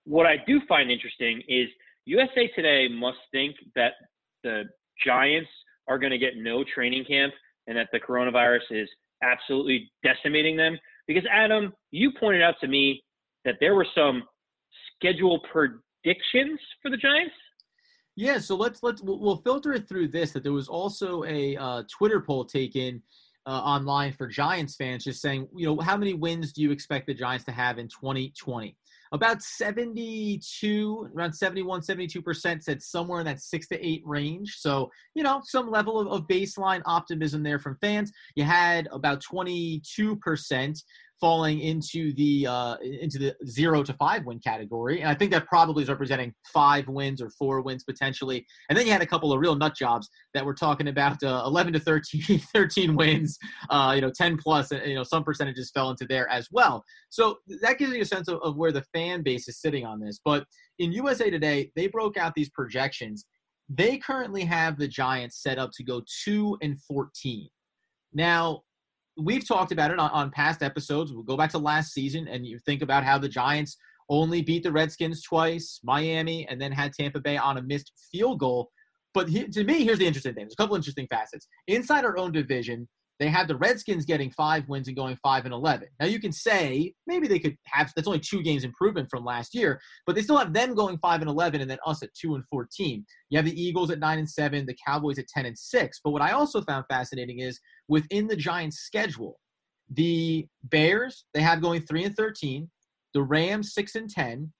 what 0.06 0.25
I 0.25 0.38
do 0.48 0.62
find 0.70 0.89
interesting 0.89 1.44
is 1.50 1.68
USA 2.06 2.48
Today 2.56 2.88
must 2.88 3.18
think 3.34 3.58
that 3.75 3.91
the 4.46 4.63
Giants 5.06 5.50
are 5.89 6.00
going 6.00 6.12
to 6.12 6.18
get 6.18 6.38
no 6.38 6.63
training 6.63 7.03
camp 7.03 7.34
and 7.68 7.75
that 7.75 7.89
the 7.91 8.00
coronavirus 8.00 8.72
is 8.72 8.89
absolutely 9.22 9.91
decimating 10.01 10.56
them. 10.56 10.77
Because 11.08 11.24
Adam, 11.30 11.74
you 11.91 12.13
pointed 12.18 12.41
out 12.41 12.56
to 12.62 12.70
me 12.70 13.03
that 13.44 13.56
there 13.60 13.75
were 13.75 13.88
some 13.94 14.24
schedule 14.96 15.41
predictions 16.03 16.60
for 16.81 16.89
the 16.89 16.98
Giants. 16.98 17.36
Yeah, 18.15 18.39
so 18.39 18.55
let's 18.55 18.84
let's 18.84 19.01
we'll 19.01 19.38
filter 19.38 19.74
it 19.74 19.88
through 19.88 20.10
this. 20.10 20.31
That 20.31 20.43
there 20.43 20.51
was 20.51 20.67
also 20.67 21.24
a 21.24 21.55
uh, 21.55 21.84
Twitter 21.89 22.20
poll 22.20 22.43
taken 22.43 23.01
uh, 23.46 23.50
online 23.50 24.12
for 24.13 24.27
Giants 24.27 24.75
fans, 24.75 25.05
just 25.05 25.22
saying, 25.22 25.48
you 25.55 25.65
know, 25.65 25.79
how 25.79 25.98
many 25.98 26.13
wins 26.13 26.51
do 26.51 26.62
you 26.62 26.72
expect 26.72 27.08
the 27.08 27.13
Giants 27.13 27.46
to 27.46 27.51
have 27.51 27.79
in 27.79 27.88
2020? 27.88 28.75
About 29.13 29.41
72, 29.41 31.10
around 31.13 31.34
71, 31.34 31.81
72% 31.81 32.63
said 32.63 32.81
somewhere 32.81 33.20
in 33.20 33.25
that 33.25 33.41
six 33.41 33.67
to 33.67 33.86
eight 33.86 34.01
range. 34.05 34.55
So, 34.60 34.89
you 35.15 35.24
know, 35.24 35.41
some 35.43 35.70
level 35.70 36.00
of, 36.00 36.08
of 36.08 36.27
baseline 36.27 36.81
optimism 36.86 37.43
there 37.43 37.60
from 37.60 37.77
fans. 37.81 38.13
You 38.36 38.46
had 38.46 38.88
about 38.93 39.22
22% 39.22 40.81
falling 41.22 41.60
into 41.60 42.13
the 42.16 42.48
uh, 42.48 42.75
into 42.78 43.20
the 43.20 43.36
zero 43.46 43.84
to 43.84 43.94
five 43.94 44.25
win 44.25 44.40
category, 44.40 45.01
and 45.01 45.10
I 45.10 45.13
think 45.13 45.32
that 45.32 45.46
probably 45.46 45.84
is 45.84 45.90
representing 45.90 46.34
five 46.54 46.88
wins 46.88 47.22
or 47.22 47.30
four 47.30 47.62
wins 47.62 47.84
potentially. 47.84 48.46
And 48.70 48.78
then 48.78 48.86
you 48.86 48.92
had 48.92 49.01
a 49.01 49.06
couple 49.06 49.32
of 49.32 49.40
real 49.40 49.56
nut 49.56 49.75
jobs 49.75 50.10
that 50.34 50.46
we're 50.46 50.56
talking 50.56 50.88
about 50.88 51.22
uh, 51.24 51.44
11 51.46 51.74
to 51.74 51.80
13, 51.80 52.40
13 52.54 52.96
wins, 52.96 53.38
uh, 53.70 53.94
you 53.96 54.01
know, 54.01 54.12
10 54.13 54.38
plus, 54.38 54.72
and 54.72 54.86
you 54.86 54.96
know 54.96 55.04
some 55.04 55.24
percentages 55.24 55.72
fell 55.74 55.92
into 55.92 56.06
there 56.06 56.28
as 56.30 56.48
well. 56.51 56.84
So 57.10 57.38
that 57.62 57.78
gives 57.78 57.94
you 57.94 58.01
a 58.01 58.06
sense 58.06 58.28
of, 58.28 58.40
of 58.42 58.58
where 58.58 58.72
the 58.72 58.84
fan 58.94 59.22
base 59.22 59.48
is 59.48 59.62
sitting 59.62 59.86
on 59.86 60.00
this. 60.00 60.20
But 60.25 60.46
in 60.80 60.92
USA 60.92 61.30
Today, 61.30 61.72
they 61.75 61.88
broke 61.88 62.18
out 62.18 62.34
these 62.36 62.50
projections. 62.50 63.25
They 63.70 63.98
currently 63.98 64.44
have 64.44 64.78
the 64.78 64.88
Giants 64.88 65.42
set 65.42 65.60
up 65.60 65.70
to 65.75 65.84
go 65.84 66.01
two 66.25 66.58
and 66.62 66.82
14. 66.82 67.48
Now, 68.13 68.63
we've 69.18 69.48
talked 69.48 69.72
about 69.72 69.91
it 69.91 70.00
on, 70.00 70.10
on 70.12 70.32
past 70.32 70.63
episodes. 70.63 71.13
We'll 71.13 71.24
go 71.24 71.38
back 71.38 71.51
to 71.51 71.58
last 71.58 71.94
season 71.94 72.27
and 72.27 72.46
you 72.46 72.60
think 72.65 72.82
about 72.82 73.03
how 73.03 73.18
the 73.18 73.30
Giants 73.30 73.77
only 74.10 74.41
beat 74.41 74.63
the 74.63 74.72
Redskins 74.72 75.22
twice, 75.24 75.80
Miami, 75.84 76.48
and 76.50 76.62
then 76.62 76.72
had 76.72 76.94
Tampa 76.94 77.20
Bay 77.20 77.38
on 77.38 77.58
a 77.58 77.62
missed 77.62 77.91
field 78.12 78.39
goal. 78.39 78.70
But 79.13 79.30
he, 79.30 79.48
to 79.48 79.63
me, 79.63 79.84
here's 79.84 80.00
the 80.00 80.08
interesting 80.08 80.34
thing. 80.34 80.46
There's 80.46 80.53
a 80.58 80.62
couple 80.62 80.75
interesting 80.75 81.08
facets. 81.10 81.47
Inside 81.67 82.06
our 82.06 82.17
own 82.17 82.32
division, 82.32 82.88
they 83.21 83.30
have 83.30 83.47
the 83.47 83.56
Redskins 83.56 84.04
getting 84.04 84.32
five 84.32 84.67
wins 84.67 84.88
and 84.88 84.97
going 84.97 85.15
five 85.21 85.45
and 85.45 85.54
eleven. 85.54 85.89
Now 86.00 86.08
you 86.08 86.19
can 86.19 86.32
say 86.32 86.91
maybe 87.06 87.28
they 87.28 87.38
could 87.38 87.56
have 87.67 87.91
that's 87.95 88.08
only 88.08 88.19
two 88.19 88.41
games 88.41 88.63
improvement 88.63 89.10
from 89.12 89.24
last 89.24 89.54
year, 89.54 89.80
but 90.08 90.15
they 90.15 90.24
still 90.24 90.38
have 90.38 90.54
them 90.54 90.74
going 90.74 90.97
five 90.97 91.21
and 91.21 91.30
eleven, 91.30 91.62
and 91.62 91.69
then 91.69 91.78
us 91.86 92.02
at 92.02 92.10
two 92.19 92.34
and 92.34 92.43
fourteen. 92.50 93.06
You 93.30 93.38
have 93.38 93.45
the 93.45 93.62
Eagles 93.62 93.91
at 93.91 94.00
nine 94.00 94.17
and 94.17 94.28
seven, 94.28 94.65
the 94.65 94.76
Cowboys 94.88 95.19
at 95.19 95.28
ten 95.28 95.45
and 95.45 95.56
six. 95.56 96.00
But 96.04 96.12
what 96.12 96.24
I 96.24 96.32
also 96.32 96.63
found 96.63 96.86
fascinating 96.89 97.39
is 97.39 97.60
within 97.91 98.25
the 98.25 98.36
Giants' 98.38 98.80
schedule, 98.80 99.34
the 99.89 100.47
Bears 100.63 101.25
they 101.34 101.41
have 101.41 101.62
going 101.62 101.82
three 101.82 102.06
and 102.06 102.15
thirteen, 102.15 102.62
the 103.13 103.21
Rams 103.21 103.73
six 103.73 103.95
and 103.95 104.10
ten, 104.10 104.51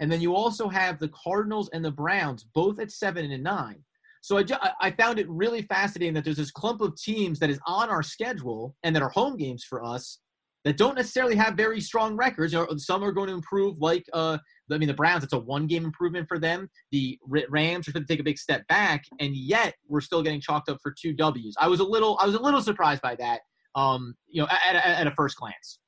and 0.00 0.10
then 0.10 0.22
you 0.22 0.34
also 0.34 0.68
have 0.68 0.98
the 0.98 1.12
Cardinals 1.24 1.68
and 1.74 1.84
the 1.84 1.98
Browns 2.02 2.46
both 2.54 2.80
at 2.80 2.90
seven 2.90 3.30
and 3.30 3.44
nine. 3.44 3.80
So 4.22 4.38
I, 4.38 4.44
I 4.80 4.90
found 4.90 5.18
it 5.18 5.28
really 5.28 5.62
fascinating 5.62 6.14
that 6.14 6.24
there's 6.24 6.42
this 6.42 6.50
clump 6.50 6.80
of 6.80 6.96
teams 6.96 7.38
that 7.38 7.50
is 7.50 7.60
on 7.66 7.88
our 7.90 8.02
schedule 8.02 8.74
and 8.82 8.94
that 8.94 9.02
are 9.02 9.10
home 9.10 9.36
games 9.36 9.64
for 9.68 9.84
us 9.84 10.18
that 10.64 10.76
don't 10.76 10.96
necessarily 10.96 11.36
have 11.36 11.54
very 11.54 11.80
strong 11.80 12.16
records. 12.16 12.54
Some 12.78 13.04
are 13.04 13.12
going 13.12 13.28
to 13.28 13.34
improve, 13.34 13.76
like 13.78 14.04
uh, 14.12 14.38
I 14.70 14.78
mean, 14.78 14.88
the 14.88 14.94
Browns. 14.94 15.24
It's 15.24 15.32
a 15.32 15.38
one-game 15.38 15.84
improvement 15.84 16.28
for 16.28 16.38
them. 16.38 16.68
The 16.92 17.18
Rams 17.26 17.88
are 17.88 17.92
going 17.92 18.04
to 18.04 18.12
take 18.12 18.20
a 18.20 18.24
big 18.24 18.38
step 18.38 18.66
back, 18.68 19.04
and 19.20 19.34
yet 19.34 19.74
we're 19.86 20.00
still 20.00 20.22
getting 20.22 20.40
chalked 20.40 20.68
up 20.68 20.78
for 20.82 20.92
two 20.92 21.12
Ws. 21.12 21.54
I 21.58 21.68
was 21.68 21.80
a 21.80 21.84
little, 21.84 22.18
I 22.20 22.26
was 22.26 22.34
a 22.34 22.40
little 22.40 22.62
surprised 22.62 23.02
by 23.02 23.14
that. 23.16 23.40
Um, 23.74 24.16
you 24.26 24.40
know, 24.42 24.48
at, 24.50 24.74
at, 24.74 25.00
at 25.00 25.06
a 25.06 25.12
first 25.12 25.36
glance. 25.36 25.78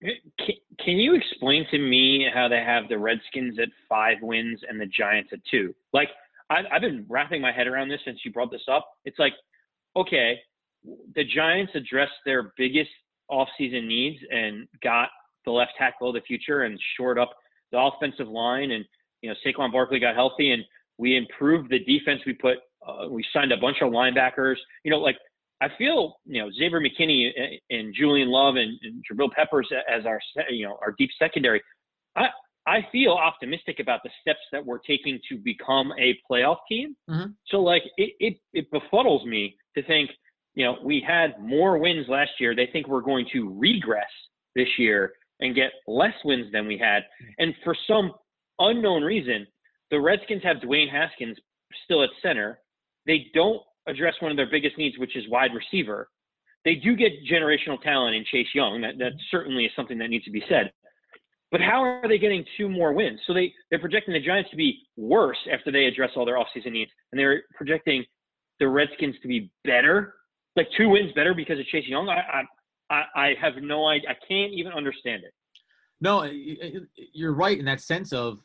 Can, 0.00 0.54
can 0.84 0.96
you 0.96 1.14
explain 1.14 1.66
to 1.70 1.78
me 1.78 2.26
how 2.32 2.48
they 2.48 2.60
have 2.60 2.88
the 2.88 2.98
Redskins 2.98 3.58
at 3.58 3.68
five 3.88 4.16
wins 4.22 4.60
and 4.68 4.80
the 4.80 4.86
Giants 4.86 5.30
at 5.32 5.40
two? 5.50 5.74
Like 5.92 6.08
I've, 6.50 6.64
I've 6.72 6.80
been 6.80 7.04
wrapping 7.08 7.42
my 7.42 7.52
head 7.52 7.66
around 7.66 7.88
this 7.88 8.00
since 8.04 8.20
you 8.24 8.32
brought 8.32 8.50
this 8.50 8.62
up. 8.70 8.88
It's 9.04 9.18
like, 9.18 9.34
okay, 9.96 10.38
the 11.14 11.24
Giants 11.24 11.72
addressed 11.74 12.12
their 12.24 12.52
biggest 12.56 12.90
offseason 13.30 13.86
needs 13.86 14.18
and 14.30 14.66
got 14.82 15.08
the 15.44 15.50
left 15.50 15.72
tackle 15.76 16.08
of 16.08 16.14
the 16.14 16.20
future 16.22 16.62
and 16.62 16.78
shored 16.96 17.18
up 17.18 17.30
the 17.72 17.78
offensive 17.78 18.28
line. 18.28 18.70
And, 18.70 18.84
you 19.22 19.30
know, 19.30 19.36
Saquon 19.44 19.72
Barkley 19.72 19.98
got 19.98 20.14
healthy 20.14 20.52
and 20.52 20.62
we 20.98 21.16
improved 21.16 21.70
the 21.70 21.78
defense. 21.78 22.20
We 22.26 22.34
put, 22.34 22.58
uh, 22.86 23.08
we 23.08 23.24
signed 23.32 23.52
a 23.52 23.56
bunch 23.56 23.78
of 23.82 23.92
linebackers. 23.92 24.56
You 24.84 24.90
know, 24.90 24.98
like, 24.98 25.16
I 25.60 25.68
feel, 25.76 26.18
you 26.24 26.40
know, 26.40 26.50
Xavier 26.52 26.80
McKinney 26.80 27.30
and 27.70 27.92
Julian 27.92 28.28
Love 28.28 28.54
and, 28.56 28.78
and 28.82 29.02
Jabril 29.10 29.30
Peppers 29.32 29.68
as 29.92 30.06
our, 30.06 30.20
you 30.50 30.66
know, 30.66 30.78
our 30.80 30.94
deep 30.96 31.10
secondary. 31.18 31.60
I, 32.16 32.26
I 32.66 32.86
feel 32.92 33.12
optimistic 33.12 33.80
about 33.80 34.00
the 34.04 34.10
steps 34.20 34.40
that 34.52 34.64
we're 34.64 34.78
taking 34.78 35.18
to 35.28 35.36
become 35.38 35.92
a 35.98 36.16
playoff 36.30 36.58
team. 36.68 36.94
Mm-hmm. 37.10 37.30
So 37.46 37.60
like 37.60 37.82
it, 37.96 38.12
it, 38.20 38.36
it 38.52 38.70
befuddles 38.70 39.26
me 39.26 39.56
to 39.76 39.82
think, 39.82 40.10
you 40.54 40.64
know, 40.64 40.76
we 40.84 41.02
had 41.04 41.40
more 41.40 41.78
wins 41.78 42.06
last 42.08 42.32
year. 42.38 42.54
They 42.54 42.68
think 42.72 42.86
we're 42.86 43.00
going 43.00 43.26
to 43.32 43.52
regress 43.58 44.04
this 44.54 44.68
year 44.78 45.12
and 45.40 45.54
get 45.54 45.70
less 45.86 46.14
wins 46.24 46.50
than 46.52 46.66
we 46.66 46.78
had. 46.78 47.02
And 47.38 47.54
for 47.64 47.76
some 47.86 48.12
unknown 48.58 49.02
reason, 49.02 49.46
the 49.90 50.00
Redskins 50.00 50.42
have 50.42 50.58
Dwayne 50.58 50.90
Haskins 50.90 51.36
still 51.84 52.02
at 52.02 52.10
center. 52.22 52.60
They 53.06 53.26
don't 53.34 53.62
address 53.86 54.14
one 54.20 54.30
of 54.30 54.36
their 54.36 54.50
biggest 54.50 54.76
needs, 54.76 54.98
which 54.98 55.16
is 55.16 55.28
wide 55.28 55.50
receiver. 55.54 56.08
They 56.64 56.74
do 56.74 56.96
get 56.96 57.12
generational 57.30 57.80
talent 57.80 58.16
in 58.16 58.24
Chase 58.30 58.48
Young. 58.54 58.80
That 58.82 58.98
that 58.98 59.12
certainly 59.30 59.64
is 59.64 59.72
something 59.74 59.98
that 59.98 60.10
needs 60.10 60.24
to 60.24 60.30
be 60.30 60.44
said. 60.48 60.72
But 61.50 61.60
how 61.60 61.82
are 61.82 62.08
they 62.08 62.18
getting 62.18 62.44
two 62.58 62.68
more 62.68 62.92
wins? 62.92 63.20
So 63.26 63.32
they, 63.32 63.52
they're 63.70 63.78
projecting 63.78 64.12
the 64.12 64.20
Giants 64.20 64.50
to 64.50 64.56
be 64.56 64.86
worse 64.96 65.38
after 65.50 65.72
they 65.72 65.86
address 65.86 66.10
all 66.14 66.26
their 66.26 66.36
offseason 66.36 66.72
needs. 66.72 66.90
And 67.10 67.18
they're 67.18 67.44
projecting 67.54 68.04
the 68.60 68.68
Redskins 68.68 69.16
to 69.22 69.28
be 69.28 69.50
better, 69.64 70.14
like 70.56 70.68
two 70.76 70.90
wins 70.90 71.12
better 71.14 71.32
because 71.32 71.58
of 71.58 71.64
Chase 71.66 71.86
Young. 71.86 72.08
I, 72.08 72.18
I, 72.18 72.42
I 72.90 73.34
have 73.40 73.54
no 73.60 73.86
idea. 73.86 74.10
I 74.10 74.16
can't 74.26 74.52
even 74.52 74.72
understand 74.72 75.24
it. 75.24 75.32
No, 76.00 76.22
you're 77.12 77.34
right 77.34 77.58
in 77.58 77.64
that 77.66 77.80
sense 77.80 78.12
of 78.12 78.38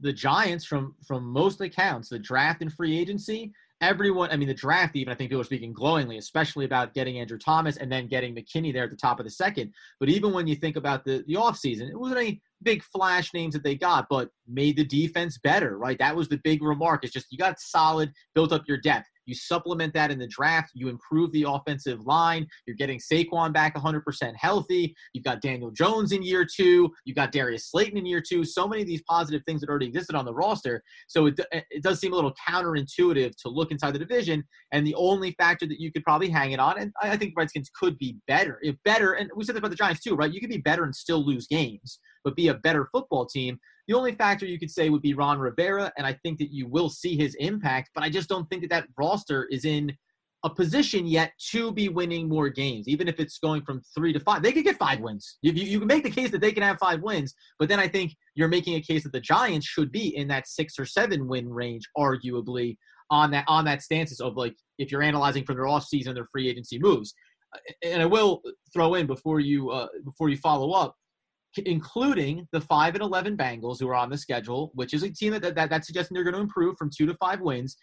the 0.00 0.12
Giants 0.12 0.64
from 0.64 0.94
from 1.06 1.24
most 1.24 1.60
accounts, 1.60 2.08
the 2.08 2.18
draft 2.18 2.62
and 2.62 2.72
free 2.72 2.98
agency, 2.98 3.52
everyone, 3.82 4.30
I 4.30 4.36
mean, 4.36 4.46
the 4.46 4.54
draft, 4.54 4.94
even, 4.94 5.12
I 5.12 5.16
think 5.16 5.30
people 5.30 5.40
are 5.40 5.44
speaking 5.44 5.72
glowingly, 5.72 6.16
especially 6.16 6.64
about 6.64 6.94
getting 6.94 7.18
Andrew 7.18 7.36
Thomas 7.36 7.76
and 7.76 7.90
then 7.90 8.06
getting 8.06 8.34
McKinney 8.34 8.72
there 8.72 8.84
at 8.84 8.90
the 8.90 8.96
top 8.96 9.18
of 9.18 9.24
the 9.24 9.30
second. 9.30 9.74
But 9.98 10.08
even 10.08 10.32
when 10.32 10.46
you 10.46 10.54
think 10.54 10.76
about 10.76 11.04
the, 11.04 11.24
the 11.26 11.34
offseason, 11.34 11.90
it 11.90 11.98
wasn't 11.98 12.20
any 12.20 12.40
big 12.62 12.82
flash 12.84 13.34
names 13.34 13.54
that 13.54 13.64
they 13.64 13.74
got, 13.74 14.06
but 14.08 14.30
made 14.46 14.76
the 14.76 14.84
defense 14.84 15.36
better, 15.42 15.76
right? 15.76 15.98
That 15.98 16.14
was 16.14 16.28
the 16.28 16.40
big 16.44 16.62
remark. 16.62 17.02
It's 17.02 17.12
just 17.12 17.26
you 17.30 17.38
got 17.38 17.58
solid, 17.58 18.12
built 18.36 18.52
up 18.52 18.62
your 18.68 18.78
depth. 18.78 19.08
You 19.26 19.34
supplement 19.34 19.94
that 19.94 20.10
in 20.10 20.18
the 20.18 20.26
draft. 20.26 20.70
You 20.74 20.88
improve 20.88 21.32
the 21.32 21.46
offensive 21.48 22.04
line. 22.06 22.46
You're 22.66 22.76
getting 22.76 22.98
Saquon 22.98 23.52
back 23.52 23.74
100% 23.76 24.02
healthy. 24.36 24.94
You've 25.12 25.24
got 25.24 25.40
Daniel 25.40 25.70
Jones 25.70 26.12
in 26.12 26.22
year 26.22 26.44
two. 26.44 26.90
You've 27.04 27.16
got 27.16 27.32
Darius 27.32 27.70
Slayton 27.70 27.98
in 27.98 28.06
year 28.06 28.22
two. 28.26 28.44
So 28.44 28.66
many 28.68 28.82
of 28.82 28.88
these 28.88 29.02
positive 29.08 29.42
things 29.46 29.60
that 29.60 29.70
already 29.70 29.86
existed 29.86 30.16
on 30.16 30.24
the 30.24 30.34
roster. 30.34 30.82
So 31.08 31.26
it, 31.26 31.40
it 31.52 31.82
does 31.82 32.00
seem 32.00 32.12
a 32.12 32.16
little 32.16 32.34
counterintuitive 32.48 33.36
to 33.36 33.48
look 33.48 33.70
inside 33.70 33.92
the 33.92 33.98
division. 33.98 34.44
And 34.72 34.86
the 34.86 34.94
only 34.94 35.32
factor 35.32 35.66
that 35.66 35.80
you 35.80 35.92
could 35.92 36.04
probably 36.04 36.28
hang 36.28 36.52
it 36.52 36.60
on, 36.60 36.78
and 36.78 36.92
I 37.00 37.16
think 37.16 37.34
Redskins 37.36 37.70
could 37.78 37.98
be 37.98 38.16
better. 38.26 38.58
If 38.62 38.76
better, 38.84 39.14
and 39.14 39.30
we 39.36 39.44
said 39.44 39.54
that 39.54 39.60
about 39.60 39.70
the 39.70 39.76
Giants 39.76 40.02
too, 40.02 40.14
right? 40.14 40.32
You 40.32 40.40
could 40.40 40.50
be 40.50 40.58
better 40.58 40.84
and 40.84 40.94
still 40.94 41.24
lose 41.24 41.46
games 41.46 41.98
but 42.24 42.36
be 42.36 42.48
a 42.48 42.54
better 42.54 42.88
football 42.92 43.26
team. 43.26 43.58
The 43.88 43.94
only 43.94 44.14
factor 44.14 44.46
you 44.46 44.58
could 44.58 44.70
say 44.70 44.90
would 44.90 45.02
be 45.02 45.14
Ron 45.14 45.38
Rivera, 45.38 45.92
and 45.96 46.06
I 46.06 46.12
think 46.22 46.38
that 46.38 46.52
you 46.52 46.68
will 46.68 46.88
see 46.88 47.16
his 47.16 47.34
impact, 47.36 47.90
but 47.94 48.04
I 48.04 48.10
just 48.10 48.28
don't 48.28 48.48
think 48.48 48.62
that 48.62 48.70
that 48.70 48.86
roster 48.96 49.46
is 49.50 49.64
in 49.64 49.92
a 50.44 50.50
position 50.50 51.06
yet 51.06 51.32
to 51.50 51.72
be 51.72 51.88
winning 51.88 52.28
more 52.28 52.48
games, 52.48 52.88
even 52.88 53.06
if 53.06 53.20
it's 53.20 53.38
going 53.38 53.62
from 53.62 53.80
three 53.94 54.12
to 54.12 54.20
five. 54.20 54.42
They 54.42 54.52
could 54.52 54.64
get 54.64 54.76
five 54.76 55.00
wins. 55.00 55.38
You, 55.42 55.52
you, 55.52 55.64
you, 55.64 55.78
can 55.78 55.86
make 55.86 56.02
the 56.02 56.10
case 56.10 56.30
that 56.30 56.40
they 56.40 56.52
can 56.52 56.64
have 56.64 56.78
five 56.78 57.00
wins, 57.00 57.34
but 57.58 57.68
then 57.68 57.78
I 57.78 57.86
think 57.86 58.16
you're 58.34 58.48
making 58.48 58.74
a 58.74 58.80
case 58.80 59.04
that 59.04 59.12
the 59.12 59.20
Giants 59.20 59.66
should 59.66 59.92
be 59.92 60.16
in 60.16 60.26
that 60.28 60.48
six 60.48 60.78
or 60.78 60.84
seven 60.84 61.28
win 61.28 61.48
range, 61.48 61.84
arguably 61.96 62.76
on 63.10 63.30
that 63.30 63.44
on 63.46 63.64
that 63.66 63.82
stances 63.82 64.20
of 64.20 64.36
like 64.36 64.56
if 64.78 64.90
you're 64.90 65.02
analyzing 65.02 65.44
from 65.44 65.56
their 65.56 65.66
off 65.66 65.84
season, 65.84 66.14
their 66.14 66.28
free 66.32 66.48
agency 66.48 66.78
moves. 66.78 67.14
And 67.84 68.02
I 68.02 68.06
will 68.06 68.42
throw 68.72 68.94
in 68.94 69.06
before 69.06 69.38
you 69.38 69.70
uh, 69.70 69.88
before 70.04 70.28
you 70.28 70.38
follow 70.38 70.72
up, 70.72 70.96
including 71.58 72.46
the 72.52 72.60
five 72.60 72.94
and 72.94 73.02
eleven 73.02 73.36
Bengals 73.36 73.80
who 73.80 73.88
are 73.88 73.94
on 73.94 74.10
the 74.10 74.18
schedule, 74.18 74.70
which 74.74 74.94
is 74.94 75.02
a 75.02 75.10
team 75.10 75.32
that 75.32 75.54
that, 75.54 75.70
that 75.70 75.84
suggesting 75.84 76.14
they're 76.14 76.24
going 76.24 76.34
to 76.34 76.40
improve 76.40 76.76
from 76.76 76.90
two 76.90 77.06
to 77.06 77.14
five 77.14 77.40
wins. 77.40 77.76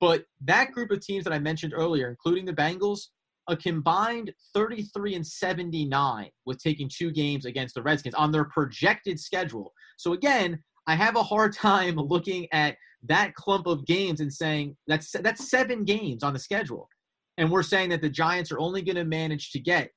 But 0.00 0.24
that 0.44 0.72
group 0.72 0.90
of 0.90 1.00
teams 1.00 1.24
that 1.24 1.32
I 1.32 1.38
mentioned 1.38 1.72
earlier, 1.74 2.08
including 2.08 2.44
the 2.44 2.52
Bengals, 2.52 3.06
a 3.48 3.56
combined 3.56 4.32
33 4.54 5.16
and 5.16 5.26
79 5.26 6.30
with 6.46 6.62
taking 6.62 6.88
two 6.88 7.10
games 7.10 7.44
against 7.44 7.74
the 7.74 7.82
Redskins 7.82 8.14
on 8.14 8.32
their 8.32 8.44
projected 8.44 9.20
schedule. 9.20 9.72
So 9.98 10.12
again, 10.12 10.62
I 10.86 10.94
have 10.94 11.16
a 11.16 11.22
hard 11.22 11.52
time 11.56 11.96
looking 11.96 12.46
at 12.52 12.76
that 13.06 13.34
clump 13.34 13.66
of 13.66 13.86
games 13.86 14.20
and 14.20 14.32
saying 14.32 14.76
that's 14.86 15.12
that's 15.20 15.50
seven 15.50 15.84
games 15.84 16.22
on 16.22 16.32
the 16.32 16.38
schedule. 16.38 16.88
And 17.36 17.50
we're 17.50 17.62
saying 17.62 17.90
that 17.90 18.00
the 18.00 18.08
Giants 18.08 18.52
are 18.52 18.60
only 18.60 18.80
going 18.80 18.96
to 18.96 19.04
manage 19.04 19.50
to 19.50 19.58
get 19.58 19.90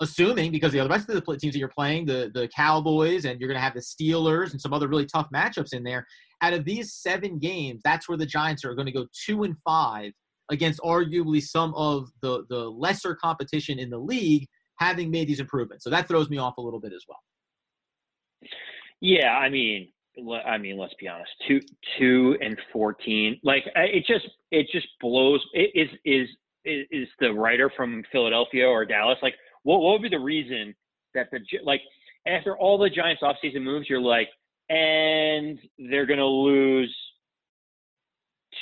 assuming 0.00 0.52
because 0.52 0.72
the 0.72 0.80
other 0.80 0.90
rest 0.90 1.08
of 1.08 1.14
the 1.14 1.36
teams 1.38 1.54
that 1.54 1.58
you're 1.58 1.68
playing, 1.68 2.06
the 2.06 2.30
the 2.34 2.48
Cowboys, 2.48 3.24
and 3.24 3.40
you're 3.40 3.48
going 3.48 3.58
to 3.58 3.62
have 3.62 3.74
the 3.74 3.80
Steelers 3.80 4.52
and 4.52 4.60
some 4.60 4.72
other 4.72 4.88
really 4.88 5.06
tough 5.06 5.28
matchups 5.34 5.72
in 5.72 5.82
there. 5.82 6.06
Out 6.42 6.52
of 6.52 6.64
these 6.64 6.92
seven 6.92 7.38
games, 7.38 7.80
that's 7.84 8.08
where 8.08 8.18
the 8.18 8.26
Giants 8.26 8.64
are 8.64 8.74
going 8.74 8.86
to 8.86 8.92
go 8.92 9.06
two 9.26 9.44
and 9.44 9.56
five 9.64 10.12
against 10.50 10.80
arguably 10.80 11.42
some 11.42 11.74
of 11.74 12.08
the 12.22 12.44
the 12.48 12.58
lesser 12.58 13.14
competition 13.14 13.78
in 13.78 13.90
the 13.90 13.98
league, 13.98 14.46
having 14.78 15.10
made 15.10 15.28
these 15.28 15.40
improvements. 15.40 15.84
So 15.84 15.90
that 15.90 16.08
throws 16.08 16.28
me 16.30 16.38
off 16.38 16.58
a 16.58 16.60
little 16.60 16.80
bit 16.80 16.92
as 16.92 17.04
well. 17.08 17.20
Yeah, 19.00 19.36
I 19.36 19.48
mean, 19.48 19.88
I 20.46 20.56
mean, 20.58 20.78
let's 20.78 20.94
be 20.94 21.08
honest. 21.08 21.30
Two, 21.46 21.60
two 21.98 22.36
and 22.40 22.58
fourteen. 22.72 23.38
Like 23.42 23.64
it 23.74 24.04
just, 24.06 24.26
it 24.50 24.66
just 24.72 24.86
blows. 25.00 25.44
It 25.52 25.70
is, 25.74 25.88
is, 26.04 26.28
is 26.64 27.08
the 27.20 27.32
writer 27.32 27.70
from 27.76 28.02
Philadelphia 28.10 28.66
or 28.66 28.84
Dallas 28.84 29.18
like 29.22 29.34
what, 29.66 29.80
what 29.80 29.92
would 29.94 30.02
be 30.02 30.08
the 30.08 30.18
reason 30.22 30.74
that 31.14 31.26
the 31.32 31.40
like 31.64 31.80
after 32.26 32.56
all 32.56 32.78
the 32.78 32.88
Giants 32.88 33.22
offseason 33.22 33.62
moves, 33.62 33.90
you're 33.90 34.00
like, 34.00 34.28
and 34.68 35.58
they're 35.90 36.06
going 36.06 36.20
to 36.20 36.24
lose 36.26 36.94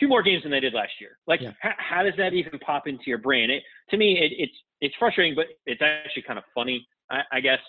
two 0.01 0.09
more 0.09 0.23
games 0.23 0.43
than 0.43 0.51
they 0.51 0.61
did 0.61 0.73
last 0.73 0.93
year. 1.01 1.19
Like, 1.27 1.43
yeah. 1.43 1.53
how, 1.61 1.73
how, 1.77 2.03
does 2.03 2.15
that 2.17 2.33
even 2.33 2.59
pop 2.59 2.87
into 2.87 3.05
your 3.07 3.19
brain? 3.19 3.51
It, 3.51 3.63
to 3.91 3.99
me, 3.99 4.19
it, 4.19 4.33
it's 4.39 4.55
it's 4.81 4.95
frustrating, 4.99 5.35
but 5.35 5.47
it's 5.67 5.83
actually 5.83 6.23
kind 6.23 6.39
of 6.39 6.45
funny, 6.55 6.87
I, 7.11 7.21
I 7.33 7.41
guess, 7.41 7.61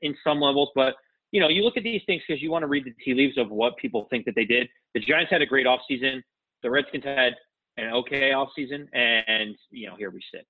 in 0.00 0.16
some 0.24 0.40
levels. 0.40 0.70
But 0.74 0.94
you 1.30 1.40
know, 1.40 1.48
you 1.48 1.62
look 1.64 1.76
at 1.76 1.82
these 1.82 2.00
things 2.06 2.22
because 2.26 2.42
you 2.42 2.50
want 2.50 2.62
to 2.62 2.68
read 2.68 2.86
the 2.86 2.94
tea 3.04 3.12
leaves 3.12 3.36
of 3.36 3.50
what 3.50 3.76
people 3.76 4.06
think 4.08 4.24
that 4.24 4.34
they 4.34 4.46
did. 4.46 4.66
The 4.94 5.00
Giants 5.00 5.30
had 5.30 5.42
a 5.42 5.46
great 5.46 5.66
offseason. 5.66 6.22
The 6.62 6.70
Redskins 6.70 7.04
had 7.04 7.34
an 7.76 7.92
okay 7.92 8.30
offseason, 8.30 8.86
and 8.94 9.56
you 9.70 9.88
know, 9.88 9.96
here 9.96 10.10
we 10.10 10.22
sit. 10.32 10.46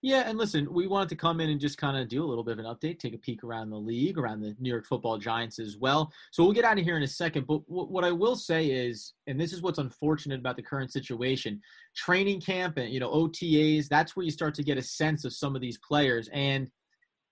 Yeah, 0.00 0.28
and 0.28 0.38
listen, 0.38 0.72
we 0.72 0.86
wanted 0.86 1.08
to 1.08 1.16
come 1.16 1.40
in 1.40 1.50
and 1.50 1.60
just 1.60 1.76
kind 1.76 1.96
of 1.96 2.08
do 2.08 2.22
a 2.24 2.26
little 2.26 2.44
bit 2.44 2.56
of 2.56 2.64
an 2.64 2.72
update, 2.72 3.00
take 3.00 3.14
a 3.14 3.18
peek 3.18 3.42
around 3.42 3.70
the 3.70 3.78
league, 3.78 4.16
around 4.16 4.40
the 4.40 4.54
New 4.60 4.70
York 4.70 4.86
Football 4.86 5.18
Giants 5.18 5.58
as 5.58 5.76
well. 5.76 6.12
So 6.30 6.44
we'll 6.44 6.52
get 6.52 6.64
out 6.64 6.78
of 6.78 6.84
here 6.84 6.96
in 6.96 7.02
a 7.02 7.08
second. 7.08 7.48
But 7.48 7.66
w- 7.66 7.88
what 7.88 8.04
I 8.04 8.12
will 8.12 8.36
say 8.36 8.66
is, 8.66 9.14
and 9.26 9.40
this 9.40 9.52
is 9.52 9.60
what's 9.60 9.80
unfortunate 9.80 10.38
about 10.38 10.54
the 10.54 10.62
current 10.62 10.92
situation, 10.92 11.60
training 11.96 12.40
camp 12.40 12.76
and 12.76 12.92
you 12.92 13.00
know 13.00 13.10
OTAs. 13.10 13.88
That's 13.88 14.14
where 14.14 14.24
you 14.24 14.30
start 14.30 14.54
to 14.54 14.62
get 14.62 14.78
a 14.78 14.82
sense 14.82 15.24
of 15.24 15.32
some 15.32 15.56
of 15.56 15.60
these 15.60 15.78
players. 15.78 16.28
And 16.32 16.70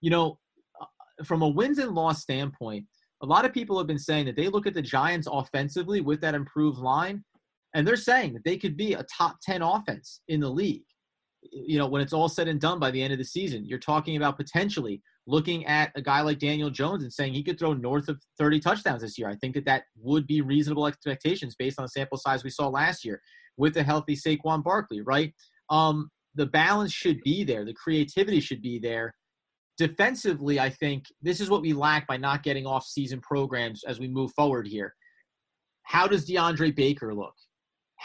you 0.00 0.10
know, 0.10 0.40
uh, 0.80 1.24
from 1.24 1.42
a 1.42 1.48
wins 1.48 1.78
and 1.78 1.92
loss 1.92 2.22
standpoint, 2.22 2.84
a 3.22 3.26
lot 3.26 3.44
of 3.44 3.52
people 3.52 3.78
have 3.78 3.86
been 3.86 3.96
saying 3.96 4.26
that 4.26 4.34
they 4.34 4.48
look 4.48 4.66
at 4.66 4.74
the 4.74 4.82
Giants 4.82 5.28
offensively 5.30 6.00
with 6.00 6.20
that 6.22 6.34
improved 6.34 6.78
line, 6.78 7.24
and 7.74 7.86
they're 7.86 7.94
saying 7.94 8.32
that 8.32 8.44
they 8.44 8.56
could 8.56 8.76
be 8.76 8.94
a 8.94 9.04
top 9.04 9.36
ten 9.40 9.62
offense 9.62 10.20
in 10.26 10.40
the 10.40 10.50
league 10.50 10.82
you 11.52 11.78
know, 11.78 11.86
when 11.86 12.02
it's 12.02 12.12
all 12.12 12.28
said 12.28 12.48
and 12.48 12.60
done 12.60 12.78
by 12.78 12.90
the 12.90 13.02
end 13.02 13.12
of 13.12 13.18
the 13.18 13.24
season, 13.24 13.64
you're 13.64 13.78
talking 13.78 14.16
about 14.16 14.36
potentially 14.36 15.02
looking 15.26 15.66
at 15.66 15.90
a 15.96 16.02
guy 16.02 16.20
like 16.20 16.38
Daniel 16.38 16.70
Jones 16.70 17.02
and 17.02 17.12
saying 17.12 17.34
he 17.34 17.42
could 17.42 17.58
throw 17.58 17.72
north 17.72 18.08
of 18.08 18.20
30 18.38 18.60
touchdowns 18.60 19.02
this 19.02 19.18
year. 19.18 19.28
I 19.28 19.36
think 19.36 19.54
that 19.54 19.64
that 19.64 19.84
would 19.96 20.26
be 20.26 20.40
reasonable 20.40 20.86
expectations 20.86 21.56
based 21.58 21.78
on 21.78 21.84
the 21.84 21.88
sample 21.88 22.18
size 22.18 22.44
we 22.44 22.50
saw 22.50 22.68
last 22.68 23.04
year 23.04 23.20
with 23.56 23.76
a 23.76 23.82
healthy 23.82 24.14
Saquon 24.14 24.62
Barkley, 24.62 25.00
right? 25.00 25.32
Um, 25.70 26.10
the 26.34 26.46
balance 26.46 26.92
should 26.92 27.20
be 27.22 27.44
there, 27.44 27.64
the 27.64 27.74
creativity 27.74 28.40
should 28.40 28.62
be 28.62 28.78
there. 28.78 29.14
Defensively, 29.78 30.60
I 30.60 30.70
think 30.70 31.04
this 31.20 31.40
is 31.40 31.50
what 31.50 31.60
we 31.60 31.72
lack 31.72 32.06
by 32.06 32.16
not 32.16 32.42
getting 32.42 32.66
off-season 32.66 33.20
programs 33.20 33.82
as 33.84 33.98
we 33.98 34.08
move 34.08 34.30
forward 34.34 34.66
here. 34.66 34.94
How 35.82 36.06
does 36.06 36.26
DeAndre 36.26 36.74
Baker 36.74 37.14
look? 37.14 37.34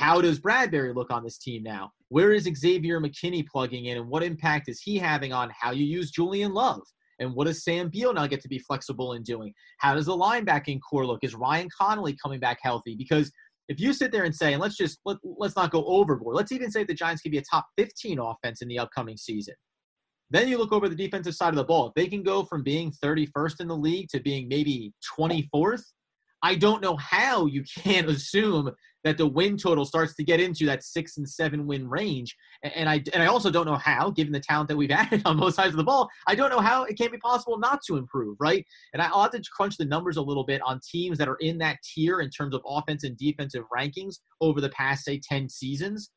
How 0.01 0.19
does 0.19 0.39
Bradberry 0.39 0.95
look 0.95 1.11
on 1.11 1.23
this 1.23 1.37
team 1.37 1.61
now? 1.61 1.91
Where 2.09 2.31
is 2.31 2.49
Xavier 2.51 2.99
McKinney 2.99 3.45
plugging 3.45 3.85
in, 3.85 3.97
and 3.97 4.09
what 4.09 4.23
impact 4.23 4.67
is 4.67 4.81
he 4.81 4.97
having 4.97 5.31
on 5.31 5.51
how 5.55 5.69
you 5.69 5.85
use 5.85 6.09
Julian 6.09 6.55
Love? 6.55 6.81
And 7.19 7.35
what 7.35 7.45
does 7.45 7.63
Sam 7.63 7.87
Beal 7.87 8.11
now 8.11 8.25
get 8.25 8.41
to 8.41 8.47
be 8.47 8.57
flexible 8.57 9.13
in 9.13 9.21
doing? 9.21 9.53
How 9.77 9.93
does 9.93 10.07
the 10.07 10.17
linebacking 10.17 10.79
corps 10.81 11.05
look? 11.05 11.19
Is 11.21 11.35
Ryan 11.35 11.69
Connelly 11.79 12.17
coming 12.19 12.39
back 12.39 12.57
healthy? 12.63 12.95
Because 12.95 13.31
if 13.69 13.79
you 13.79 13.93
sit 13.93 14.11
there 14.11 14.23
and 14.23 14.35
say, 14.35 14.53
and 14.53 14.61
let's 14.61 14.75
just 14.75 14.97
let, 15.05 15.17
let's 15.23 15.55
not 15.55 15.69
go 15.69 15.85
overboard. 15.85 16.35
Let's 16.35 16.51
even 16.51 16.71
say 16.71 16.83
the 16.83 16.95
Giants 16.95 17.21
could 17.21 17.31
be 17.31 17.37
a 17.37 17.43
top 17.43 17.67
15 17.77 18.17
offense 18.17 18.63
in 18.63 18.67
the 18.69 18.79
upcoming 18.79 19.17
season. 19.17 19.53
Then 20.31 20.47
you 20.47 20.57
look 20.57 20.73
over 20.73 20.89
the 20.89 20.95
defensive 20.95 21.35
side 21.35 21.49
of 21.49 21.57
the 21.57 21.63
ball. 21.63 21.89
If 21.89 21.93
they 21.93 22.07
can 22.07 22.23
go 22.23 22.43
from 22.43 22.63
being 22.63 22.91
31st 22.91 23.59
in 23.59 23.67
the 23.67 23.77
league 23.77 24.09
to 24.09 24.19
being 24.19 24.47
maybe 24.47 24.93
24th, 25.19 25.83
I 26.43 26.55
don't 26.55 26.81
know 26.81 26.97
how 26.97 27.45
you 27.45 27.63
can't 27.77 28.09
assume 28.09 28.71
that 29.03 29.17
the 29.17 29.27
win 29.27 29.57
total 29.57 29.83
starts 29.83 30.15
to 30.15 30.23
get 30.23 30.39
into 30.39 30.65
that 30.65 30.83
six 30.83 31.17
and 31.17 31.27
seven 31.27 31.65
win 31.65 31.89
range. 31.89 32.35
And 32.63 32.87
I 32.87 33.03
and 33.13 33.23
I 33.23 33.27
also 33.27 33.49
don't 33.49 33.65
know 33.65 33.75
how, 33.75 34.11
given 34.11 34.31
the 34.31 34.39
talent 34.39 34.69
that 34.69 34.77
we've 34.77 34.91
added 34.91 35.23
on 35.25 35.39
both 35.39 35.55
sides 35.55 35.71
of 35.71 35.77
the 35.77 35.83
ball, 35.83 36.09
I 36.27 36.35
don't 36.35 36.49
know 36.49 36.59
how 36.59 36.83
it 36.83 36.97
can't 36.97 37.11
be 37.11 37.17
possible 37.17 37.57
not 37.57 37.81
to 37.87 37.97
improve, 37.97 38.37
right? 38.39 38.65
And 38.93 39.01
I'll 39.01 39.23
have 39.23 39.31
to 39.31 39.41
crunch 39.55 39.77
the 39.77 39.85
numbers 39.85 40.17
a 40.17 40.21
little 40.21 40.45
bit 40.45 40.61
on 40.65 40.79
teams 40.89 41.17
that 41.17 41.27
are 41.27 41.37
in 41.37 41.57
that 41.59 41.77
tier 41.83 42.21
in 42.21 42.29
terms 42.29 42.53
of 42.53 42.61
offense 42.65 43.03
and 43.03 43.17
defensive 43.17 43.63
rankings 43.75 44.15
over 44.39 44.61
the 44.61 44.69
past 44.69 45.05
say 45.05 45.19
ten 45.19 45.49
seasons. 45.49 46.11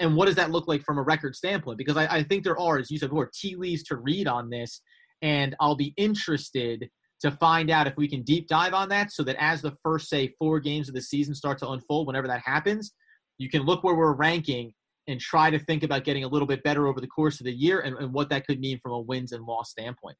And 0.00 0.16
what 0.16 0.26
does 0.26 0.34
that 0.34 0.50
look 0.50 0.66
like 0.66 0.82
from 0.82 0.98
a 0.98 1.02
record 1.02 1.36
standpoint? 1.36 1.78
Because 1.78 1.96
I, 1.96 2.06
I 2.06 2.22
think 2.24 2.42
there 2.42 2.58
are, 2.58 2.78
as 2.78 2.90
you 2.90 2.98
said 2.98 3.10
before, 3.10 3.30
tea 3.32 3.54
leaves 3.54 3.84
to 3.84 3.96
read 3.96 4.26
on 4.26 4.50
this, 4.50 4.80
and 5.22 5.54
I'll 5.60 5.76
be 5.76 5.94
interested 5.96 6.88
to 7.20 7.30
find 7.32 7.70
out 7.70 7.86
if 7.86 7.96
we 7.96 8.08
can 8.08 8.22
deep 8.22 8.48
dive 8.48 8.74
on 8.74 8.88
that 8.90 9.12
so 9.12 9.22
that 9.22 9.36
as 9.38 9.62
the 9.62 9.74
first, 9.82 10.08
say, 10.08 10.34
four 10.38 10.60
games 10.60 10.88
of 10.88 10.94
the 10.94 11.00
season 11.00 11.34
start 11.34 11.58
to 11.58 11.68
unfold, 11.68 12.06
whenever 12.06 12.26
that 12.26 12.42
happens, 12.44 12.92
you 13.38 13.48
can 13.48 13.62
look 13.62 13.82
where 13.82 13.94
we're 13.94 14.14
ranking 14.14 14.72
and 15.06 15.20
try 15.20 15.50
to 15.50 15.58
think 15.58 15.82
about 15.82 16.04
getting 16.04 16.24
a 16.24 16.28
little 16.28 16.48
bit 16.48 16.62
better 16.62 16.86
over 16.86 17.00
the 17.00 17.06
course 17.06 17.40
of 17.40 17.44
the 17.44 17.52
year 17.52 17.80
and, 17.80 17.96
and 17.98 18.12
what 18.12 18.28
that 18.30 18.46
could 18.46 18.60
mean 18.60 18.78
from 18.82 18.92
a 18.92 19.00
wins 19.00 19.32
and 19.32 19.44
loss 19.44 19.70
standpoint. 19.70 20.16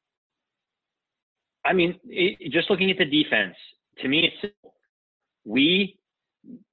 I 1.65 1.73
mean, 1.73 1.99
it, 2.05 2.51
just 2.51 2.69
looking 2.69 2.91
at 2.91 2.97
the 2.97 3.05
defense, 3.05 3.55
to 3.99 4.07
me, 4.07 4.31
it's 4.43 4.53
we 5.45 5.97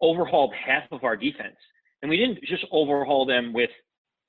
overhauled 0.03 0.53
half 0.55 0.85
of 0.93 1.05
our 1.05 1.17
defense, 1.17 1.57
and 2.03 2.11
we 2.11 2.17
didn't 2.17 2.41
just 2.45 2.65
overhaul 2.71 3.25
them 3.25 3.53
with 3.53 3.71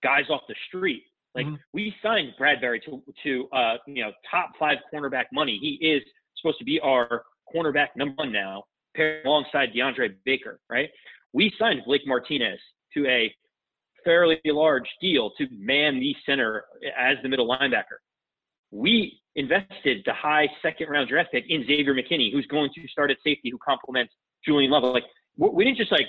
guys 0.01 0.25
off 0.29 0.41
the 0.47 0.56
street. 0.67 1.03
Like 1.36 1.46
mm-hmm. 1.46 1.56
we 1.74 1.93
signed 2.04 2.34
Bradberry 2.39 2.84
to 2.86 3.02
to 3.24 3.48
uh, 3.54 3.76
you 3.88 4.04
know 4.04 4.12
top 4.30 4.52
five 4.60 4.78
cornerback 4.93 5.26
money. 5.32 5.58
He 5.60 5.86
is 5.86 6.04
supposed 6.38 6.60
to 6.60 6.65
be 6.65 6.80
our 6.80 7.24
cornerback 7.54 7.88
number 7.96 8.13
one 8.15 8.32
now, 8.32 8.63
paired 8.96 9.26
alongside 9.26 9.69
DeAndre 9.76 10.15
Baker. 10.26 10.60
Right? 10.69 10.89
We 11.34 11.52
signed 11.58 11.82
Blake 11.86 12.06
Martinez 12.06 12.60
to 12.93 13.08
a 13.08 13.34
fairly 14.04 14.39
large 14.46 14.88
deal 15.02 15.32
to 15.38 15.48
man 15.52 16.00
the 16.00 16.15
center 16.26 16.65
as 16.98 17.17
the 17.24 17.30
middle 17.30 17.48
linebacker. 17.48 18.00
We 18.72 19.19
invested 19.36 20.04
the 20.06 20.13
high 20.13 20.48
second 20.62 20.89
round 20.89 21.10
draft 21.10 21.32
pick 21.32 21.46
in 21.48 21.65
Xavier 21.65 21.96
McKinney, 21.96 22.32
who's 22.32 22.46
going 22.48 22.69
to 22.76 22.88
start 22.88 23.12
at 23.12 23.17
safety, 23.24 23.50
who 23.50 23.58
complements 23.65 24.13
Julian 24.46 24.72
Love. 24.72 24.84
Like 24.84 25.06
we 25.38 25.63
didn't 25.63 25.78
just 25.78 25.91
like 25.91 26.08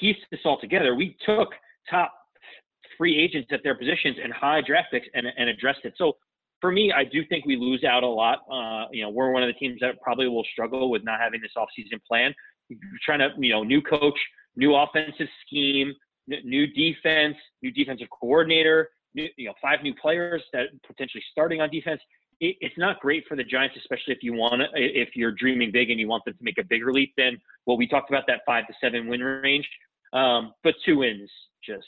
piece 0.00 0.16
this 0.30 0.40
all 0.44 0.60
together. 0.60 0.94
We 0.94 1.16
took 1.26 1.48
top 1.90 2.12
free 2.96 3.18
agents 3.18 3.48
at 3.52 3.60
their 3.62 3.76
positions 3.76 4.16
and 4.22 4.32
high 4.32 4.60
draft 4.60 4.88
picks 4.90 5.06
and, 5.14 5.26
and 5.36 5.48
addressed 5.48 5.80
it. 5.84 5.94
So 5.96 6.16
for 6.60 6.70
me, 6.70 6.92
I 6.92 7.04
do 7.04 7.24
think 7.28 7.44
we 7.44 7.56
lose 7.56 7.84
out 7.84 8.04
a 8.04 8.06
lot. 8.06 8.40
Uh, 8.50 8.86
you 8.92 9.02
know, 9.02 9.10
we're 9.10 9.30
one 9.30 9.42
of 9.42 9.48
the 9.48 9.58
teams 9.58 9.78
that 9.80 10.00
probably 10.00 10.28
will 10.28 10.44
struggle 10.52 10.90
with 10.90 11.04
not 11.04 11.20
having 11.20 11.40
this 11.40 11.50
offseason 11.56 12.00
plan. 12.06 12.32
You're 12.68 12.78
trying 13.04 13.18
to, 13.18 13.30
you 13.36 13.52
know, 13.52 13.64
new 13.64 13.82
coach, 13.82 14.18
new 14.56 14.74
offensive 14.74 15.28
scheme, 15.44 15.92
new 16.26 16.66
defense, 16.68 17.36
new 17.62 17.72
defensive 17.72 18.08
coordinator, 18.18 18.90
new, 19.14 19.28
you 19.36 19.46
know, 19.48 19.54
five 19.60 19.82
new 19.82 19.94
players 20.00 20.42
that 20.52 20.68
potentially 20.86 21.22
starting 21.32 21.60
on 21.60 21.68
defense. 21.70 22.00
It, 22.40 22.56
it's 22.60 22.78
not 22.78 23.00
great 23.00 23.24
for 23.28 23.36
the 23.36 23.44
Giants, 23.44 23.76
especially 23.78 24.14
if 24.14 24.22
you 24.22 24.32
want 24.32 24.62
to, 24.62 24.68
if 24.74 25.10
you're 25.14 25.32
dreaming 25.32 25.72
big 25.72 25.90
and 25.90 25.98
you 25.98 26.08
want 26.08 26.24
them 26.24 26.34
to 26.34 26.44
make 26.44 26.58
a 26.58 26.64
bigger 26.64 26.92
leap 26.92 27.12
than 27.16 27.38
what 27.64 27.76
we 27.76 27.86
talked 27.88 28.08
about 28.08 28.24
that 28.28 28.40
five 28.46 28.66
to 28.68 28.74
seven 28.80 29.08
win 29.08 29.20
range. 29.20 29.68
Um, 30.12 30.52
but 30.62 30.74
two 30.84 30.98
wins 30.98 31.30
just 31.66 31.86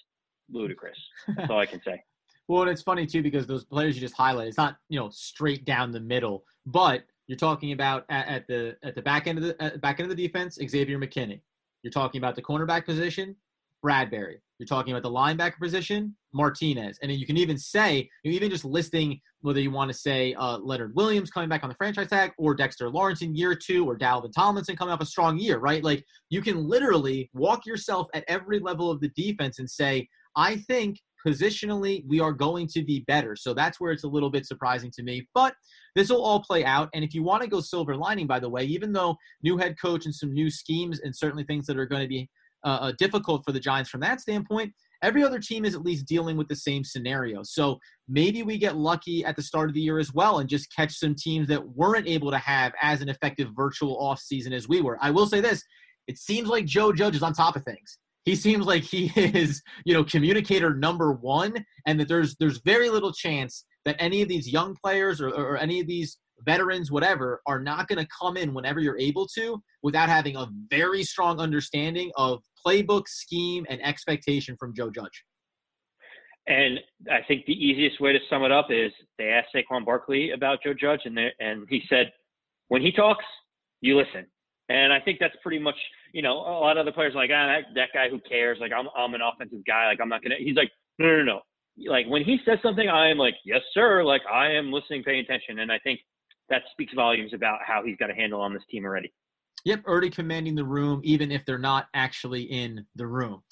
ludicrous. 0.50 0.98
That's 1.36 1.50
all 1.50 1.58
I 1.58 1.66
can 1.66 1.82
say. 1.82 2.02
Well, 2.48 2.62
and 2.62 2.70
it's 2.70 2.82
funny 2.82 3.06
too 3.06 3.22
because 3.22 3.46
those 3.46 3.64
players 3.64 3.94
you 3.94 4.00
just 4.00 4.16
highlight, 4.16 4.48
it's 4.48 4.58
not 4.58 4.76
you 4.88 4.98
know 4.98 5.08
straight 5.10 5.64
down 5.64 5.92
the 5.92 6.00
middle, 6.00 6.44
but 6.66 7.04
you're 7.26 7.38
talking 7.38 7.72
about 7.72 8.04
at, 8.10 8.28
at 8.28 8.46
the 8.46 8.76
at 8.82 8.94
the 8.94 9.02
back 9.02 9.26
end 9.26 9.38
of 9.38 9.44
the 9.44 9.78
back 9.78 10.00
end 10.00 10.10
of 10.10 10.16
the 10.16 10.26
defense, 10.26 10.58
Xavier 10.62 10.98
McKinney. 10.98 11.40
You're 11.82 11.90
talking 11.90 12.18
about 12.18 12.34
the 12.34 12.42
cornerback 12.42 12.84
position, 12.84 13.36
Bradberry. 13.84 14.36
You're 14.58 14.66
talking 14.66 14.92
about 14.92 15.02
the 15.02 15.10
linebacker 15.10 15.58
position, 15.58 16.14
Martinez. 16.32 16.98
And 17.02 17.10
then 17.10 17.18
you 17.18 17.26
can 17.26 17.36
even 17.36 17.58
say, 17.58 18.08
even 18.24 18.50
just 18.50 18.64
listing 18.64 19.20
whether 19.40 19.60
you 19.60 19.70
want 19.70 19.90
to 19.90 19.96
say 19.96 20.32
uh, 20.34 20.58
Leonard 20.58 20.94
Williams 20.94 21.30
coming 21.30 21.48
back 21.48 21.64
on 21.64 21.68
the 21.68 21.74
franchise 21.74 22.08
tag 22.08 22.32
or 22.38 22.54
Dexter 22.54 22.88
Lawrence 22.88 23.20
in 23.20 23.34
year 23.34 23.54
two 23.54 23.84
or 23.84 23.98
Dalvin 23.98 24.32
Tomlinson 24.32 24.76
coming 24.76 24.92
off 24.92 25.00
a 25.00 25.06
strong 25.06 25.38
year, 25.38 25.58
right? 25.58 25.82
Like 25.82 26.04
you 26.30 26.40
can 26.40 26.68
literally 26.68 27.28
walk 27.34 27.66
yourself 27.66 28.08
at 28.14 28.24
every 28.28 28.60
level 28.60 28.90
of 28.90 29.00
the 29.00 29.08
defense 29.08 29.58
and 29.58 29.68
say, 29.68 30.08
I 30.36 30.56
think 30.56 30.98
positionally 31.26 32.04
we 32.06 32.20
are 32.20 32.32
going 32.32 32.66
to 32.68 32.82
be 32.82 33.04
better. 33.06 33.34
So 33.34 33.54
that's 33.54 33.80
where 33.80 33.92
it's 33.92 34.04
a 34.04 34.08
little 34.08 34.30
bit 34.30 34.46
surprising 34.46 34.90
to 34.94 35.02
me. 35.02 35.26
But 35.34 35.54
this 35.94 36.10
will 36.10 36.22
all 36.22 36.42
play 36.42 36.64
out. 36.64 36.90
And 36.92 37.02
if 37.02 37.14
you 37.14 37.22
want 37.22 37.42
to 37.42 37.48
go 37.48 37.60
silver 37.60 37.96
lining, 37.96 38.26
by 38.26 38.40
the 38.40 38.48
way, 38.48 38.64
even 38.64 38.92
though 38.92 39.16
new 39.42 39.56
head 39.56 39.76
coach 39.80 40.04
and 40.04 40.14
some 40.14 40.32
new 40.32 40.50
schemes 40.50 41.00
and 41.00 41.16
certainly 41.16 41.44
things 41.44 41.66
that 41.66 41.78
are 41.78 41.86
going 41.86 42.02
to 42.02 42.08
be 42.08 42.28
uh, 42.64 42.78
uh, 42.80 42.92
difficult 42.98 43.44
for 43.44 43.52
the 43.52 43.60
Giants 43.60 43.90
from 43.90 44.00
that 44.00 44.22
standpoint. 44.22 44.72
Every 45.02 45.22
other 45.22 45.38
team 45.38 45.66
is 45.66 45.74
at 45.74 45.82
least 45.82 46.06
dealing 46.06 46.38
with 46.38 46.48
the 46.48 46.56
same 46.56 46.82
scenario. 46.82 47.42
So 47.42 47.78
maybe 48.08 48.42
we 48.42 48.56
get 48.56 48.74
lucky 48.74 49.22
at 49.22 49.36
the 49.36 49.42
start 49.42 49.68
of 49.68 49.74
the 49.74 49.82
year 49.82 49.98
as 49.98 50.14
well 50.14 50.38
and 50.38 50.48
just 50.48 50.74
catch 50.74 50.94
some 50.94 51.14
teams 51.14 51.46
that 51.48 51.62
weren't 51.76 52.08
able 52.08 52.30
to 52.30 52.38
have 52.38 52.72
as 52.80 53.02
an 53.02 53.10
effective 53.10 53.48
virtual 53.54 53.98
offseason 54.00 54.52
as 54.52 54.66
we 54.66 54.80
were. 54.80 54.96
I 55.02 55.10
will 55.10 55.26
say 55.26 55.42
this 55.42 55.62
it 56.06 56.16
seems 56.16 56.48
like 56.48 56.64
Joe 56.64 56.90
Judge 56.92 57.16
is 57.16 57.22
on 57.22 57.34
top 57.34 57.54
of 57.54 57.64
things. 57.64 57.98
He 58.24 58.36
seems 58.36 58.66
like 58.66 58.82
he 58.82 59.12
is, 59.16 59.62
you 59.84 59.94
know, 59.94 60.04
communicator 60.04 60.74
number 60.74 61.12
one, 61.12 61.64
and 61.86 62.00
that 62.00 62.08
there's 62.08 62.36
there's 62.36 62.58
very 62.64 62.88
little 62.90 63.12
chance 63.12 63.64
that 63.84 63.96
any 63.98 64.22
of 64.22 64.28
these 64.28 64.48
young 64.48 64.76
players 64.82 65.20
or, 65.20 65.28
or 65.28 65.56
any 65.58 65.80
of 65.80 65.86
these 65.86 66.18
veterans, 66.44 66.90
whatever, 66.90 67.40
are 67.46 67.60
not 67.60 67.86
going 67.86 67.98
to 67.98 68.08
come 68.20 68.36
in 68.36 68.54
whenever 68.54 68.80
you're 68.80 68.98
able 68.98 69.26
to 69.36 69.62
without 69.82 70.08
having 70.08 70.36
a 70.36 70.46
very 70.70 71.02
strong 71.02 71.38
understanding 71.38 72.10
of 72.16 72.42
playbook, 72.66 73.06
scheme, 73.06 73.66
and 73.68 73.84
expectation 73.84 74.56
from 74.58 74.74
Joe 74.74 74.90
Judge. 74.90 75.24
And 76.46 76.78
I 77.10 77.20
think 77.26 77.46
the 77.46 77.52
easiest 77.52 78.00
way 78.00 78.12
to 78.12 78.18
sum 78.28 78.44
it 78.44 78.52
up 78.52 78.66
is 78.70 78.92
they 79.18 79.28
asked 79.28 79.48
Saquon 79.54 79.84
Barkley 79.84 80.32
about 80.32 80.58
Joe 80.62 80.74
Judge, 80.74 81.00
and 81.04 81.18
and 81.40 81.66
he 81.70 81.82
said, 81.88 82.12
when 82.68 82.82
he 82.82 82.92
talks, 82.92 83.24
you 83.80 83.96
listen. 83.96 84.26
And 84.68 84.92
I 84.92 85.00
think 85.00 85.18
that's 85.20 85.34
pretty 85.42 85.58
much, 85.58 85.76
you 86.14 86.22
know, 86.22 86.34
a 86.38 86.62
lot 86.62 86.76
of 86.76 86.82
other 86.82 86.92
players 86.92 87.12
are 87.14 87.18
like, 87.18 87.30
ah, 87.34 87.46
that, 87.46 87.74
that 87.74 87.88
guy 87.92 88.08
who 88.08 88.20
cares? 88.20 88.58
Like, 88.60 88.70
I'm, 88.72 88.86
I'm 88.96 89.14
an 89.14 89.20
offensive 89.20 89.58
guy. 89.66 89.88
Like, 89.88 89.98
I'm 90.00 90.08
not 90.08 90.22
gonna. 90.22 90.36
He's 90.38 90.54
like, 90.54 90.70
no, 91.00 91.08
no, 91.08 91.22
no. 91.24 91.40
Like 91.90 92.06
when 92.06 92.22
he 92.22 92.38
says 92.46 92.58
something, 92.62 92.88
I 92.88 93.10
am 93.10 93.18
like, 93.18 93.34
yes, 93.44 93.60
sir. 93.72 94.04
Like 94.04 94.22
I 94.32 94.52
am 94.52 94.72
listening, 94.72 95.02
paying 95.02 95.24
attention. 95.24 95.58
And 95.58 95.72
I 95.72 95.78
think 95.80 95.98
that 96.50 96.62
speaks 96.70 96.94
volumes 96.94 97.32
about 97.34 97.58
how 97.66 97.82
he's 97.84 97.96
got 97.96 98.10
a 98.10 98.14
handle 98.14 98.40
on 98.40 98.54
this 98.54 98.62
team 98.70 98.84
already. 98.84 99.12
Yep, 99.64 99.84
already 99.86 100.08
commanding 100.10 100.54
the 100.54 100.64
room, 100.64 101.00
even 101.02 101.32
if 101.32 101.44
they're 101.44 101.58
not 101.58 101.86
actually 101.94 102.42
in 102.42 102.86
the 102.94 103.08
room. 103.08 103.42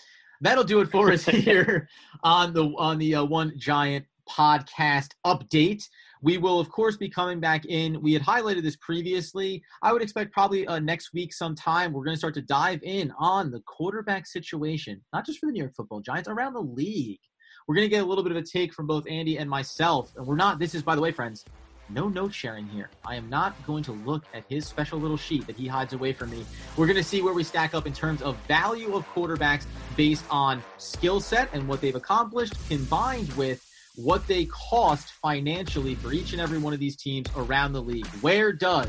That'll 0.40 0.62
do 0.62 0.80
it 0.80 0.88
for 0.88 1.10
us 1.10 1.24
here 1.26 1.88
on 2.22 2.52
the 2.52 2.66
on 2.78 2.98
the 2.98 3.16
uh, 3.16 3.24
One 3.24 3.54
Giant 3.58 4.06
podcast 4.30 5.08
update. 5.26 5.82
We 6.22 6.38
will, 6.38 6.60
of 6.60 6.70
course, 6.70 6.96
be 6.96 7.08
coming 7.08 7.40
back 7.40 7.64
in. 7.64 8.00
We 8.00 8.12
had 8.12 8.22
highlighted 8.22 8.62
this 8.62 8.76
previously. 8.76 9.60
I 9.82 9.92
would 9.92 10.02
expect 10.02 10.32
probably 10.32 10.64
uh, 10.68 10.78
next 10.78 11.12
week 11.12 11.32
sometime 11.32 11.92
we're 11.92 12.04
going 12.04 12.14
to 12.14 12.18
start 12.18 12.34
to 12.34 12.42
dive 12.42 12.80
in 12.84 13.12
on 13.18 13.50
the 13.50 13.58
quarterback 13.60 14.28
situation, 14.28 15.02
not 15.12 15.26
just 15.26 15.40
for 15.40 15.46
the 15.46 15.52
New 15.52 15.58
York 15.58 15.74
Football 15.74 16.00
Giants, 16.00 16.28
around 16.28 16.54
the 16.54 16.60
league. 16.60 17.18
We're 17.66 17.74
going 17.74 17.86
to 17.86 17.90
get 17.90 18.04
a 18.04 18.06
little 18.06 18.22
bit 18.22 18.30
of 18.30 18.36
a 18.38 18.42
take 18.42 18.72
from 18.72 18.86
both 18.86 19.04
Andy 19.08 19.38
and 19.38 19.50
myself, 19.50 20.12
and 20.16 20.24
we're 20.24 20.36
not. 20.36 20.60
This 20.60 20.76
is, 20.76 20.82
by 20.82 20.94
the 20.94 21.00
way, 21.00 21.10
friends, 21.10 21.44
no 21.88 22.08
note 22.08 22.32
sharing 22.32 22.68
here. 22.68 22.88
I 23.04 23.16
am 23.16 23.28
not 23.28 23.60
going 23.66 23.82
to 23.84 23.92
look 23.92 24.22
at 24.32 24.44
his 24.48 24.64
special 24.64 25.00
little 25.00 25.16
sheet 25.16 25.46
that 25.48 25.56
he 25.56 25.66
hides 25.66 25.92
away 25.92 26.12
from 26.12 26.30
me. 26.30 26.44
We're 26.76 26.86
going 26.86 26.96
to 26.96 27.04
see 27.04 27.20
where 27.20 27.34
we 27.34 27.42
stack 27.42 27.74
up 27.74 27.86
in 27.86 27.92
terms 27.92 28.22
of 28.22 28.36
value 28.46 28.94
of 28.94 29.06
quarterbacks 29.12 29.66
based 29.96 30.24
on 30.30 30.62
skill 30.78 31.20
set 31.20 31.48
and 31.52 31.66
what 31.66 31.80
they've 31.80 31.96
accomplished, 31.96 32.54
combined 32.68 33.32
with 33.32 33.68
what 33.96 34.26
they 34.26 34.46
cost 34.46 35.12
financially 35.22 35.94
for 35.94 36.12
each 36.12 36.32
and 36.32 36.40
every 36.40 36.58
one 36.58 36.72
of 36.72 36.80
these 36.80 36.96
teams 36.96 37.28
around 37.36 37.72
the 37.72 37.82
league. 37.82 38.06
Where 38.20 38.52
does 38.52 38.88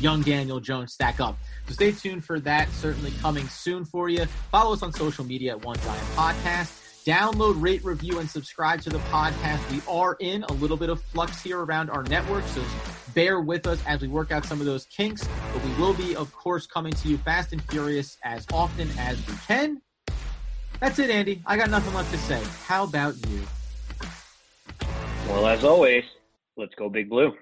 young 0.00 0.22
Daniel 0.22 0.60
Jones 0.60 0.92
stack 0.92 1.20
up? 1.20 1.38
So 1.66 1.74
stay 1.74 1.92
tuned 1.92 2.24
for 2.24 2.40
that. 2.40 2.68
Certainly 2.70 3.12
coming 3.20 3.48
soon 3.48 3.84
for 3.84 4.08
you. 4.08 4.26
Follow 4.50 4.72
us 4.72 4.82
on 4.82 4.92
social 4.92 5.24
media 5.24 5.52
at 5.52 5.64
One 5.64 5.76
Giant 5.78 6.06
Podcast. 6.14 6.78
Download, 7.04 7.60
rate, 7.60 7.84
review, 7.84 8.20
and 8.20 8.30
subscribe 8.30 8.80
to 8.82 8.90
the 8.90 8.98
podcast. 8.98 9.68
We 9.72 9.80
are 9.88 10.16
in 10.20 10.44
a 10.44 10.52
little 10.52 10.76
bit 10.76 10.88
of 10.88 11.02
flux 11.02 11.42
here 11.42 11.58
around 11.58 11.90
our 11.90 12.04
network, 12.04 12.44
so 12.46 12.62
bear 13.12 13.40
with 13.40 13.66
us 13.66 13.82
as 13.86 14.00
we 14.00 14.06
work 14.06 14.30
out 14.30 14.44
some 14.44 14.60
of 14.60 14.66
those 14.66 14.84
kinks. 14.86 15.26
But 15.52 15.64
we 15.64 15.72
will 15.74 15.94
be, 15.94 16.14
of 16.14 16.32
course, 16.32 16.64
coming 16.64 16.92
to 16.92 17.08
you 17.08 17.18
fast 17.18 17.52
and 17.52 17.62
furious 17.64 18.18
as 18.22 18.46
often 18.52 18.88
as 18.98 19.16
we 19.26 19.34
can. 19.48 19.82
That's 20.78 21.00
it, 21.00 21.10
Andy. 21.10 21.42
I 21.44 21.56
got 21.56 21.70
nothing 21.70 21.92
left 21.92 22.12
to 22.12 22.18
say. 22.18 22.40
How 22.66 22.84
about 22.84 23.14
you? 23.28 23.40
Well, 25.32 25.46
as 25.46 25.64
always, 25.64 26.04
let's 26.58 26.74
go 26.74 26.90
Big 26.90 27.08
Blue. 27.08 27.32